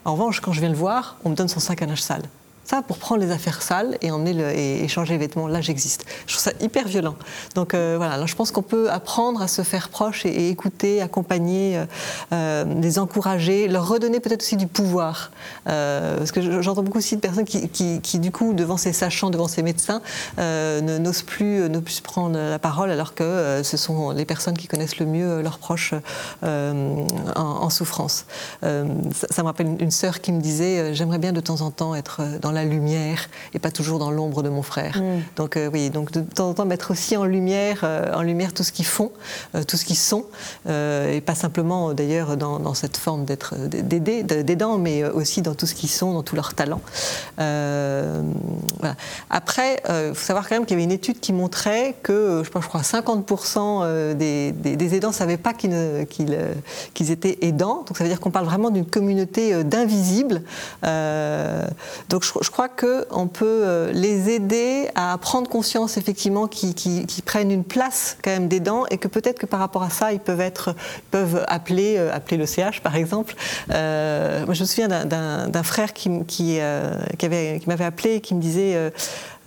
[0.05, 2.23] En revanche, quand je viens le voir, on me donne son sac à linge sale.
[2.65, 6.05] Ça, pour prendre les affaires sales et emmener et, changer les vêtements, là j'existe.
[6.27, 7.15] Je trouve ça hyper violent.
[7.55, 11.77] Donc euh, voilà, je pense qu'on peut apprendre à se faire proche et, écouter, accompagner,
[11.77, 11.85] euh,
[12.31, 15.31] euh, les encourager, leur redonner peut-être aussi du pouvoir.
[15.65, 19.61] parce que j'entends beaucoup aussi de personnes qui, du coup, devant ces sachants, devant ces
[19.61, 20.01] médecins,
[20.37, 25.05] n'osent plus, plus prendre la parole alors que ce sont les personnes qui connaissent le
[25.05, 25.93] mieux leurs proches
[26.43, 28.25] en, souffrance.
[28.61, 31.95] ça, me rappelle une, une sœur qui me disait J'aimerais bien de temps en temps
[31.95, 35.01] être dans la lumière et pas toujours dans l'ombre de mon frère.
[35.01, 35.21] Mm.
[35.35, 37.83] Donc oui, donc de temps en temps mettre aussi en lumière,
[38.13, 39.11] en lumière tout ce qu'ils font,
[39.67, 40.25] tout ce qu'ils sont,
[40.67, 45.89] et pas simplement d'ailleurs dans, cette forme d'être d'aidant, mais aussi dans tout ce qu'ils
[45.89, 46.81] sont, dans tous leurs talents.
[47.37, 48.95] Voilà.
[49.29, 52.49] Après, il faut savoir quand même qu'il y avait une étude qui montrait que, je,
[52.49, 55.73] pense, je crois, 50% des, des, aidants ne savaient pas qu'ils
[57.11, 57.83] étaient aidants.
[57.87, 60.41] Donc ça veut dire qu'on parle vraiment d'une communauté d'invisibles.
[60.83, 61.65] Euh,
[62.09, 67.63] donc je, crois qu'on peut euh, les aider à prendre conscience effectivement qu'ils prennent une
[67.63, 70.41] place quand même des dents et que peut-être que par rapport à ça, ils peuvent,
[70.41, 70.75] être,
[71.11, 73.35] peuvent appeler, euh, appeler le CH par exemple.
[73.69, 76.59] moi je me souviens d'un frère qui, qui,
[77.17, 77.27] qui
[77.67, 78.91] m'avait appelé et qui me disait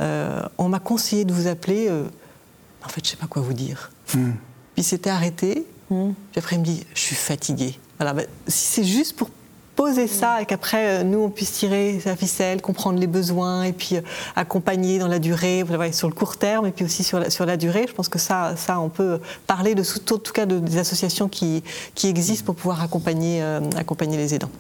[0.01, 3.91] on m'a conseillé de vous appeler, en fait je ne sais pas quoi vous dire.
[4.15, 4.33] Hmm.
[4.75, 6.13] Puis il s'était arrêté, hmm.
[6.33, 7.79] puis après il me dit je suis fatigué.
[7.99, 9.31] Voilà, ben, si c'est juste pour
[9.77, 13.73] poser ça et qu'après, euh, nous, on puisse tirer sa ficelle, comprendre les besoins et
[13.73, 14.01] puis euh,
[14.35, 17.57] accompagner dans la durée, sur le court terme et puis aussi sur la, sur la
[17.57, 17.85] durée.
[17.87, 20.79] Je pense que ça, ça, on peut parler de tout, en tout cas de, des
[20.79, 21.63] associations qui,
[21.95, 24.51] qui existent pour pouvoir accompagner, euh, accompagner les aidants.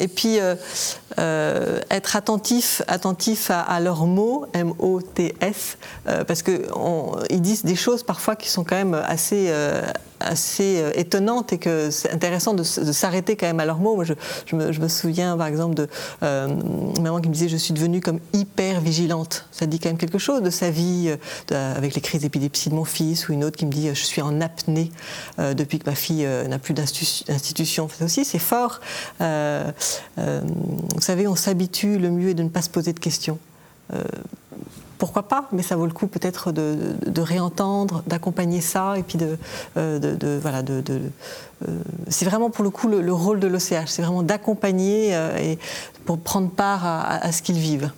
[0.00, 0.38] et puis
[1.18, 5.76] être attentif, attentif à, leurs mots, M-O-T-S,
[6.26, 9.52] parce qu'ils disent des choses parfois qui sont quand même assez
[10.20, 13.96] assez euh, étonnante et que c'est intéressant de, s'arrêter quand même à leurs mots.
[13.96, 15.88] Moi, je, me, souviens par exemple de
[16.22, 16.48] euh,
[17.00, 19.46] maman qui me disait je suis devenue comme hyper vigilante.
[19.52, 21.14] Ça dit quand même quelque chose de sa vie
[21.52, 24.04] euh, avec les crises d'épilepsie de mon fils ou une autre qui me dit je
[24.04, 24.90] suis en apnée
[25.38, 27.88] depuis que ma fille n'a plus d'institution.
[27.88, 28.80] Ça aussi c'est fort.
[29.20, 33.38] vous savez, on s'habitue, le mieux est de ne pas se poser de questions
[34.98, 39.18] pourquoi pas, mais ça vaut le coup peut-être de, réentendre, d'accompagner ça, et puis
[39.76, 41.78] euh, voilà, euh,
[42.08, 45.58] c'est vraiment pour le coup le, rôle de l'OCH, c'est vraiment d'accompagner euh, et
[46.04, 47.90] pour prendre part à ce qu'ils vivent.